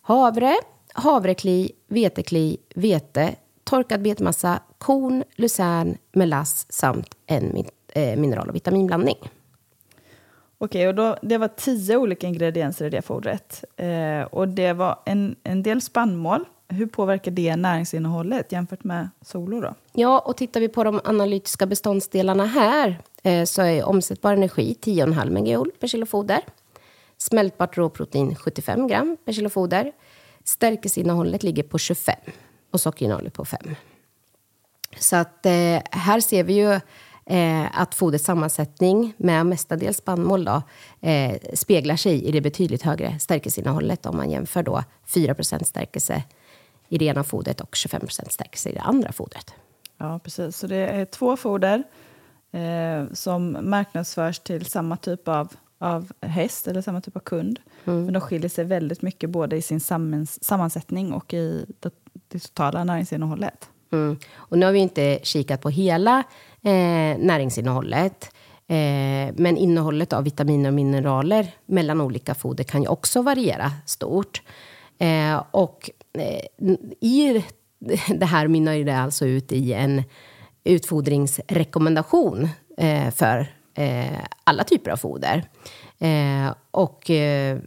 Havre, 0.02 0.54
havrekli, 0.94 1.72
vetekli, 1.88 2.56
vete, 2.74 3.34
torkad 3.64 4.02
betmassa, 4.02 4.60
korn, 4.78 5.24
lucern, 5.36 5.96
melass 6.12 6.66
samt 6.68 7.08
en 7.26 7.50
min- 7.54 7.70
eh, 7.88 8.16
mineral 8.18 8.48
och 8.48 8.54
vitaminblandning. 8.54 9.16
Okej, 10.58 10.88
och 10.88 10.94
då, 10.94 11.16
det 11.22 11.38
var 11.38 11.48
tio 11.48 11.96
olika 11.96 12.26
ingredienser 12.26 12.84
i 12.86 12.90
det 12.90 13.02
fodret. 13.02 13.64
Eh, 13.76 14.22
och 14.22 14.48
det 14.48 14.72
var 14.72 14.98
en, 15.06 15.36
en 15.42 15.62
del 15.62 15.80
spannmål. 15.80 16.44
Hur 16.72 16.86
påverkar 16.86 17.30
det 17.30 17.56
näringsinnehållet 17.56 18.52
jämfört 18.52 18.84
med 18.84 19.08
solo 19.20 19.60
då? 19.60 19.74
Ja, 19.92 20.18
och 20.18 20.36
tittar 20.36 20.60
vi 20.60 20.68
på 20.68 20.84
de 20.84 21.00
analytiska 21.04 21.66
beståndsdelarna 21.66 22.46
här 22.46 22.98
eh, 23.22 23.44
så 23.44 23.62
är 23.62 23.84
omsättbar 23.84 24.32
energi 24.32 24.76
10,5 24.80 25.30
megajoule 25.30 25.72
per 25.80 25.86
kilo 25.86 26.06
foder. 26.06 26.40
Smältbart 27.18 27.76
råprotein 27.78 28.36
75 28.36 28.88
gram 28.88 29.16
per 29.24 29.32
kilo 29.32 29.48
foder. 29.48 29.92
Stärkelseinnehållet 30.44 31.42
ligger 31.42 31.62
på 31.62 31.78
25 31.78 32.14
och 32.70 32.80
sockerinnehållet 32.80 33.34
på 33.34 33.44
5. 33.44 33.60
Så 34.98 35.16
att 35.16 35.46
eh, 35.46 35.78
här 35.90 36.20
ser 36.20 36.44
vi 36.44 36.54
ju 36.54 36.80
eh, 37.26 37.80
att 37.80 37.94
fodrets 37.94 38.24
sammansättning 38.24 39.14
med 39.16 39.46
mestadels 39.46 39.96
spannmål 39.96 40.44
då, 40.44 40.62
eh, 41.08 41.36
speglar 41.54 41.96
sig 41.96 42.24
i 42.24 42.32
det 42.32 42.40
betydligt 42.40 42.82
högre 42.82 43.18
stärkelseinnehållet 43.18 44.06
om 44.06 44.16
man 44.16 44.30
jämför 44.30 44.62
då 44.62 44.84
4% 45.06 45.64
stärkelse 45.64 46.22
i 46.92 46.98
det 46.98 47.04
ena 47.04 47.24
fodret 47.24 47.60
och 47.60 47.74
25% 47.74 48.28
stärkelse 48.28 48.68
i 48.68 48.72
det 48.72 48.80
andra 48.80 49.12
fodret. 49.12 49.54
Ja, 49.98 50.18
precis. 50.18 50.56
Så 50.56 50.66
det 50.66 50.76
är 50.76 51.04
två 51.04 51.36
foder 51.36 51.82
eh, 52.52 53.12
som 53.12 53.58
marknadsförs 53.62 54.38
till 54.38 54.66
samma 54.66 54.96
typ 54.96 55.28
av, 55.28 55.52
av 55.78 56.12
häst 56.20 56.68
eller 56.68 56.82
samma 56.82 57.00
typ 57.00 57.16
av 57.16 57.20
kund. 57.20 57.60
Men 57.84 58.12
de 58.12 58.20
skiljer 58.20 58.48
sig 58.48 58.64
väldigt 58.64 59.02
mycket 59.02 59.30
både 59.30 59.56
i 59.56 59.62
sin 59.62 59.80
sammans, 59.80 60.44
sammansättning 60.44 61.12
och 61.12 61.34
i 61.34 61.66
det, 61.80 61.90
det 62.28 62.38
totala 62.38 62.84
näringsinnehållet. 62.84 63.68
Mm. 63.92 64.18
Och 64.34 64.58
nu 64.58 64.66
har 64.66 64.72
vi 64.72 64.78
inte 64.78 65.18
kikat 65.22 65.60
på 65.60 65.70
hela 65.70 66.18
eh, 66.62 67.18
näringsinnehållet. 67.18 68.24
Eh, 68.66 69.34
men 69.36 69.56
innehållet 69.56 70.12
av 70.12 70.24
vitaminer 70.24 70.68
och 70.70 70.74
mineraler 70.74 71.54
mellan 71.66 72.00
olika 72.00 72.34
foder 72.34 72.64
kan 72.64 72.82
ju 72.82 72.88
också 72.88 73.22
variera 73.22 73.72
stort. 73.86 74.42
Eh, 75.02 75.42
och 75.50 75.90
eh, 76.12 76.44
i 77.00 77.44
det 78.08 78.26
här 78.26 78.48
mynnar 78.48 78.72
ju 78.72 78.84
det 78.84 78.96
alltså 78.96 79.26
ut 79.26 79.52
i 79.52 79.72
en 79.72 80.02
utfodringsrekommendation 80.64 82.48
eh, 82.78 83.10
för 83.10 83.46
eh, 83.74 84.18
alla 84.44 84.64
typer 84.64 84.90
av 84.90 84.96
foder. 84.96 85.44
Eh, 85.98 86.54
och 86.70 87.10
eh, 87.10 87.58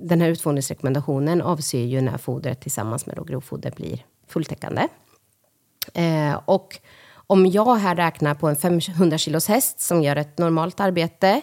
den 0.00 0.20
här 0.20 0.28
utfodringsrekommendationen 0.28 1.42
avser 1.42 1.84
ju 1.84 2.00
när 2.00 2.18
fodret 2.18 2.60
tillsammans 2.60 3.06
med 3.06 3.26
grovfoder 3.26 3.70
blir 3.76 4.04
fulltäckande. 4.28 4.88
Eh, 5.94 6.40
och 6.44 6.78
om 7.26 7.46
jag 7.46 7.74
här 7.74 7.96
räknar 7.96 8.34
på 8.34 8.48
en 8.48 8.56
500 8.56 9.18
kilos 9.18 9.48
häst 9.48 9.80
som 9.80 10.02
gör 10.02 10.16
ett 10.16 10.38
normalt 10.38 10.80
arbete 10.80 11.40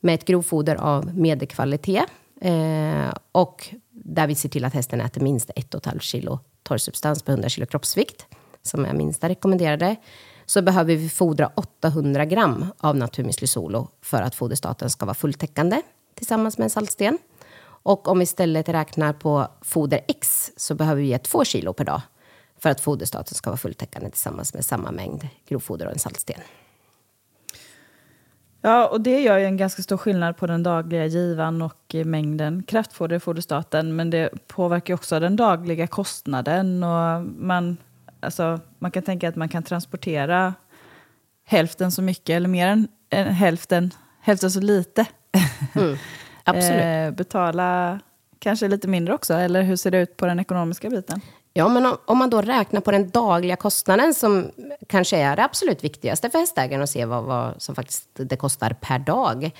med 0.00 0.14
ett 0.14 0.24
grovfoder 0.24 0.76
av 0.76 1.16
medelkvalitet 1.16 2.04
eh, 2.42 3.14
och 3.32 3.68
där 3.90 4.26
vi 4.26 4.34
ser 4.34 4.48
till 4.48 4.64
att 4.64 4.74
hästen 4.74 5.00
äter 5.00 5.20
minst 5.20 5.50
1,5 5.50 5.98
kilo 5.98 6.38
torrsubstans 6.62 7.22
per 7.22 7.32
100 7.32 7.48
kilo 7.48 7.66
kroppsvikt, 7.66 8.26
som 8.62 8.84
är 8.84 8.92
minsta 8.92 9.28
rekommenderade, 9.28 9.96
så 10.46 10.62
behöver 10.62 10.96
vi 10.96 11.08
fodra 11.08 11.50
800 11.54 12.24
gram 12.24 12.66
av 12.78 12.96
Naturmüsli 12.96 13.46
Solo 13.46 13.88
för 14.02 14.22
att 14.22 14.34
foderstaten 14.34 14.90
ska 14.90 15.06
vara 15.06 15.14
fulltäckande 15.14 15.82
tillsammans 16.14 16.58
med 16.58 16.64
en 16.64 16.70
saltsten. 16.70 17.18
Och 17.64 18.08
om 18.08 18.18
vi 18.18 18.22
istället 18.22 18.68
räknar 18.68 19.12
på 19.12 19.48
foder 19.60 20.00
X 20.08 20.52
så 20.56 20.74
behöver 20.74 21.02
vi 21.02 21.08
ge 21.08 21.18
2 21.18 21.44
kilo 21.44 21.72
per 21.72 21.84
dag 21.84 22.00
för 22.58 22.70
att 22.70 22.80
foderstaten 22.80 23.34
ska 23.34 23.50
vara 23.50 23.58
fulltäckande 23.58 24.10
tillsammans 24.10 24.54
med 24.54 24.64
samma 24.64 24.90
mängd 24.90 25.28
grovfoder 25.48 25.86
och 25.86 25.92
en 25.92 25.98
saltsten. 25.98 26.40
Ja, 28.64 28.86
och 28.86 29.00
det 29.00 29.20
gör 29.20 29.38
ju 29.38 29.44
en 29.44 29.56
ganska 29.56 29.82
stor 29.82 29.96
skillnad 29.96 30.36
på 30.36 30.46
den 30.46 30.62
dagliga 30.62 31.06
givan 31.06 31.62
och 31.62 31.94
eh, 31.94 32.04
mängden 32.04 32.62
kraftfoder 32.62 33.16
i 33.16 33.20
foderstaten. 33.20 33.96
Men 33.96 34.10
det 34.10 34.48
påverkar 34.48 34.94
också 34.94 35.20
den 35.20 35.36
dagliga 35.36 35.86
kostnaden. 35.86 36.82
Och 36.82 37.22
man, 37.22 37.76
alltså, 38.20 38.60
man 38.78 38.90
kan 38.90 39.02
tänka 39.02 39.28
att 39.28 39.36
man 39.36 39.48
kan 39.48 39.62
transportera 39.62 40.54
hälften 41.44 41.92
så 41.92 42.02
mycket 42.02 42.30
eller 42.36 42.48
mer 42.48 42.66
än, 42.66 42.88
än 43.10 43.26
hälften, 43.26 43.90
hälften 44.20 44.50
så 44.50 44.60
lite. 44.60 45.06
Mm, 45.74 45.96
absolut. 46.44 46.82
Eh, 46.84 47.10
betala 47.10 48.00
kanske 48.38 48.68
lite 48.68 48.88
mindre 48.88 49.14
också, 49.14 49.34
eller 49.34 49.62
hur 49.62 49.76
ser 49.76 49.90
det 49.90 49.98
ut 49.98 50.16
på 50.16 50.26
den 50.26 50.40
ekonomiska 50.40 50.90
biten? 50.90 51.20
Ja, 51.54 51.68
men 51.68 51.86
om, 51.86 51.96
om 52.04 52.18
man 52.18 52.30
då 52.30 52.40
räknar 52.40 52.80
på 52.80 52.90
den 52.90 53.10
dagliga 53.10 53.56
kostnaden 53.56 54.14
som 54.14 54.50
kanske 54.86 55.16
är 55.16 55.36
det 55.36 55.44
absolut 55.44 55.84
viktigaste 55.84 56.30
för 56.30 56.38
hästägaren 56.38 56.82
att 56.82 56.90
se 56.90 57.04
vad, 57.04 57.24
vad 57.24 57.62
som 57.62 57.74
faktiskt 57.74 58.08
det 58.12 58.36
kostar 58.36 58.76
per 58.80 58.98
dag. 58.98 59.50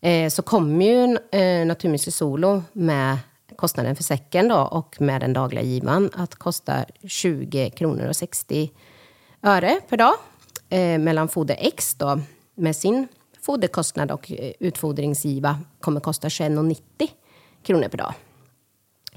Eh, 0.00 0.28
så 0.28 0.42
kommer 0.42 0.86
ju 0.86 1.18
eh, 1.32 1.66
Naturmüsli 1.66 2.10
Solo 2.10 2.62
med 2.72 3.18
kostnaden 3.56 3.96
för 3.96 4.02
säcken 4.02 4.48
då 4.48 4.56
och 4.56 5.00
med 5.00 5.20
den 5.20 5.32
dagliga 5.32 5.62
givan 5.62 6.10
att 6.14 6.34
kosta 6.34 6.84
20 7.08 7.70
kronor 7.70 8.08
och 8.08 8.16
60 8.16 8.70
öre 9.42 9.80
per 9.88 9.96
dag. 9.96 10.14
Eh, 10.68 10.98
mellan 10.98 11.28
Foder 11.28 11.56
X 11.58 11.94
då 11.94 12.20
med 12.54 12.76
sin 12.76 13.08
foderkostnad 13.40 14.10
och 14.10 14.32
eh, 14.32 14.52
utfodringsgiva 14.60 15.58
kommer 15.80 16.00
kosta 16.00 16.28
21,90 16.28 17.08
kronor 17.62 17.88
per 17.88 17.98
dag. 17.98 18.14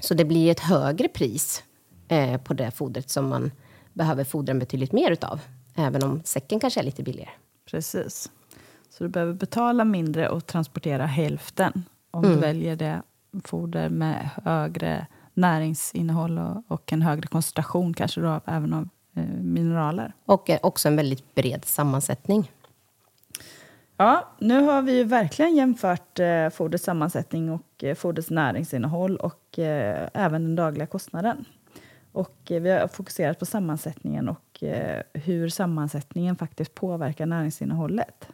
Så 0.00 0.14
det 0.14 0.24
blir 0.24 0.50
ett 0.50 0.60
högre 0.60 1.08
pris 1.08 1.62
eh, 2.08 2.40
på 2.40 2.54
det 2.54 2.70
fodret 2.70 3.10
som 3.10 3.28
man 3.28 3.50
behöver 3.92 4.24
fodra 4.24 4.54
betydligt 4.54 4.92
mer 4.92 5.10
utav. 5.10 5.40
Även 5.74 6.02
om 6.04 6.22
säcken 6.24 6.60
kanske 6.60 6.80
är 6.80 6.84
lite 6.84 7.02
billigare. 7.02 7.30
Precis. 7.70 8.30
Så 8.90 9.04
du 9.04 9.08
behöver 9.10 9.32
betala 9.32 9.84
mindre 9.84 10.28
och 10.28 10.46
transportera 10.46 11.06
hälften 11.06 11.84
om 12.10 12.24
Mm. 12.24 12.36
du 12.36 12.40
väljer 12.42 12.76
det 12.76 13.02
foder 13.44 13.88
med 13.88 14.30
högre 14.44 15.06
näringsinnehåll 15.34 16.38
och, 16.38 16.62
och 16.68 16.92
en 16.92 17.02
högre 17.02 17.26
koncentration 17.26 17.94
kanske 17.94 18.20
då, 18.20 18.40
även 18.46 18.74
av 18.74 18.88
eh, 19.16 19.24
mineraler. 19.40 20.12
Och 20.26 20.50
eh, 20.50 20.58
också 20.62 20.88
en 20.88 20.96
väldigt 20.96 21.34
bred 21.34 21.64
sammansättning. 21.64 22.50
Ja, 23.96 24.28
nu 24.38 24.60
har 24.60 24.82
vi 24.82 24.96
ju 24.96 25.04
verkligen 25.04 25.56
jämfört 25.56 26.18
eh, 26.18 26.48
fodrets 26.50 26.84
sammansättning 26.84 27.50
och 27.52 27.84
eh, 27.84 27.94
fodrets 27.94 28.30
näringsinnehåll 28.30 29.16
och 29.16 29.58
eh, 29.58 30.08
även 30.14 30.42
den 30.42 30.56
dagliga 30.56 30.86
kostnaden. 30.86 31.44
Och 32.16 32.50
eh, 32.50 32.62
vi 32.62 32.70
har 32.70 32.88
fokuserat 32.88 33.38
på 33.38 33.46
sammansättningen 33.46 34.28
och 34.28 34.62
eh, 34.62 35.02
hur 35.12 35.48
sammansättningen 35.48 36.36
faktiskt 36.36 36.74
påverkar 36.74 37.26
näringsinnehållet. 37.26 38.28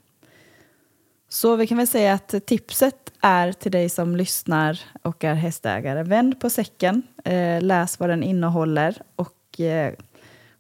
Så 1.29 1.57
vi 1.57 1.67
kan 1.67 1.79
väl 1.79 1.87
säga 1.87 2.13
att 2.13 2.47
tipset 2.47 3.13
är 3.21 3.53
till 3.53 3.73
dig 3.73 3.89
som 3.89 4.17
lyssnar 4.17 4.81
och 5.03 5.25
är 5.25 5.35
hästägare. 5.35 6.03
Vänd 6.03 6.41
på 6.41 6.51
säcken, 6.51 7.03
eh, 7.25 7.63
läs 7.63 8.01
vad 8.01 8.09
den 8.09 8.23
innehåller 8.23 9.03
och 9.17 9.61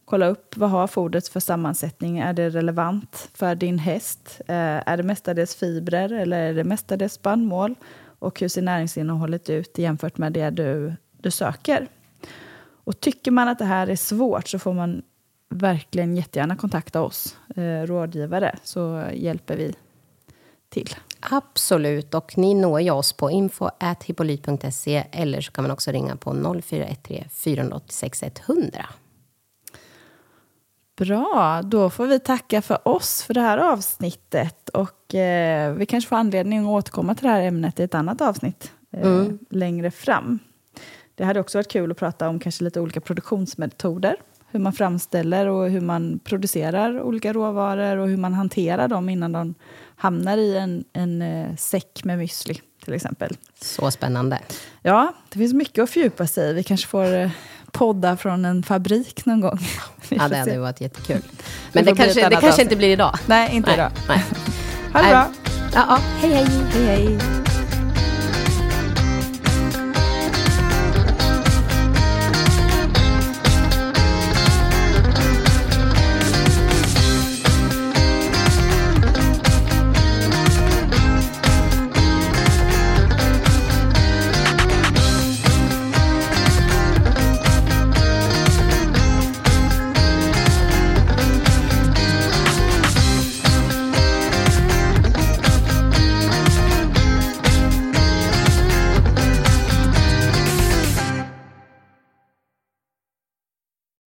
kolla 0.04 0.26
upp 0.26 0.56
vad 0.56 0.70
har 0.70 0.86
fodret 0.86 1.28
för 1.28 1.40
sammansättning. 1.40 2.18
Är 2.18 2.32
det 2.32 2.50
relevant 2.50 3.30
för 3.34 3.54
din 3.54 3.78
häst? 3.78 4.40
Är 4.46 4.96
det 4.96 5.02
mestadels 5.02 5.54
fibrer 5.54 6.12
eller 6.12 6.40
är 6.40 6.54
det 6.54 6.64
mestadels 6.64 7.12
spannmål? 7.12 7.74
Och 8.18 8.40
hur 8.40 8.48
ser 8.48 8.62
näringsinnehållet 8.62 9.50
ut 9.50 9.78
jämfört 9.78 10.18
med 10.18 10.32
det 10.32 10.50
du, 10.50 10.94
du 11.20 11.30
söker? 11.30 11.88
Och 12.84 13.00
tycker 13.00 13.30
man 13.30 13.48
att 13.48 13.58
det 13.58 13.64
här 13.64 13.86
är 13.86 13.96
svårt 13.96 14.48
så 14.48 14.58
får 14.58 14.72
man 14.72 15.02
verkligen 15.48 16.16
jättegärna 16.16 16.56
kontakta 16.56 17.02
oss 17.02 17.36
eh, 17.56 17.86
rådgivare 17.86 18.58
så 18.62 19.04
hjälper 19.12 19.56
vi 19.56 19.74
till. 20.68 20.94
Absolut, 21.20 22.14
och 22.14 22.38
ni 22.38 22.54
når 22.54 22.80
ju 22.80 22.90
oss 22.90 23.12
på 23.12 23.30
info.hippolyt.se 23.30 25.04
eller 25.12 25.40
så 25.40 25.52
kan 25.52 25.64
man 25.64 25.70
också 25.70 25.90
ringa 25.90 26.16
på 26.16 26.60
0413 26.62 27.28
486 27.30 28.22
100. 28.22 28.86
Bra, 30.96 31.62
då 31.64 31.90
får 31.90 32.06
vi 32.06 32.20
tacka 32.20 32.62
för 32.62 32.88
oss 32.88 33.22
för 33.22 33.34
det 33.34 33.40
här 33.40 33.58
avsnittet. 33.58 34.68
Och 34.68 35.14
eh, 35.14 35.74
vi 35.74 35.86
kanske 35.86 36.08
får 36.08 36.16
anledning 36.16 36.58
att 36.58 36.66
återkomma 36.66 37.14
till 37.14 37.24
det 37.24 37.30
här 37.32 37.42
ämnet 37.42 37.80
i 37.80 37.82
ett 37.82 37.94
annat 37.94 38.20
avsnitt 38.20 38.72
eh, 38.90 39.26
längre 39.50 39.90
fram. 39.90 40.38
Det 41.14 41.24
hade 41.24 41.40
också 41.40 41.58
varit 41.58 41.70
kul 41.70 41.90
att 41.90 41.96
prata 41.96 42.28
om 42.28 42.40
kanske 42.40 42.64
lite 42.64 42.80
olika 42.80 43.00
produktionsmetoder. 43.00 44.16
Hur 44.50 44.60
man 44.60 44.72
framställer 44.72 45.46
och 45.46 45.70
hur 45.70 45.80
man 45.80 46.20
producerar 46.24 47.00
olika 47.00 47.32
råvaror 47.32 47.96
och 47.96 48.08
hur 48.08 48.16
man 48.16 48.34
hanterar 48.34 48.88
dem 48.88 49.08
innan 49.08 49.32
de 49.32 49.54
hamnar 49.96 50.36
i 50.36 50.56
en, 50.56 50.84
en 50.92 51.22
eh, 51.22 51.56
säck 51.56 52.04
med 52.04 52.18
müsli 52.18 52.60
till 52.84 52.94
exempel. 52.94 53.36
Så 53.60 53.90
spännande. 53.90 54.38
Ja, 54.82 55.14
det 55.28 55.38
finns 55.38 55.54
mycket 55.54 55.82
att 55.82 55.90
fördjupa 55.90 56.26
sig 56.26 56.50
i. 56.50 56.52
Vi 56.52 56.62
kanske 56.62 56.86
får 56.86 57.14
eh, 57.14 57.30
podda 57.72 58.16
från 58.16 58.44
en 58.44 58.62
fabrik 58.62 59.26
någon 59.26 59.40
gång. 59.40 59.58
Ja, 60.08 60.28
det 60.28 60.36
hade 60.36 60.58
varit 60.58 60.80
jättekul. 60.80 61.22
Men 61.72 61.84
det 61.84 61.94
kanske, 61.94 62.28
det 62.28 62.36
kanske 62.36 62.62
inte 62.62 62.76
blir 62.76 62.88
idag. 62.88 63.18
Nej, 63.26 63.56
inte 63.56 63.72
idag. 63.72 63.90
Nej. 64.08 64.24
Ha 64.92 65.02
det 65.02 65.08
bra. 65.08 65.30
Ja, 65.74 65.86
ja, 65.88 65.98
hej 66.20 66.30
hej. 66.30 66.46
Hej, 66.72 66.86
hej. 66.86 67.41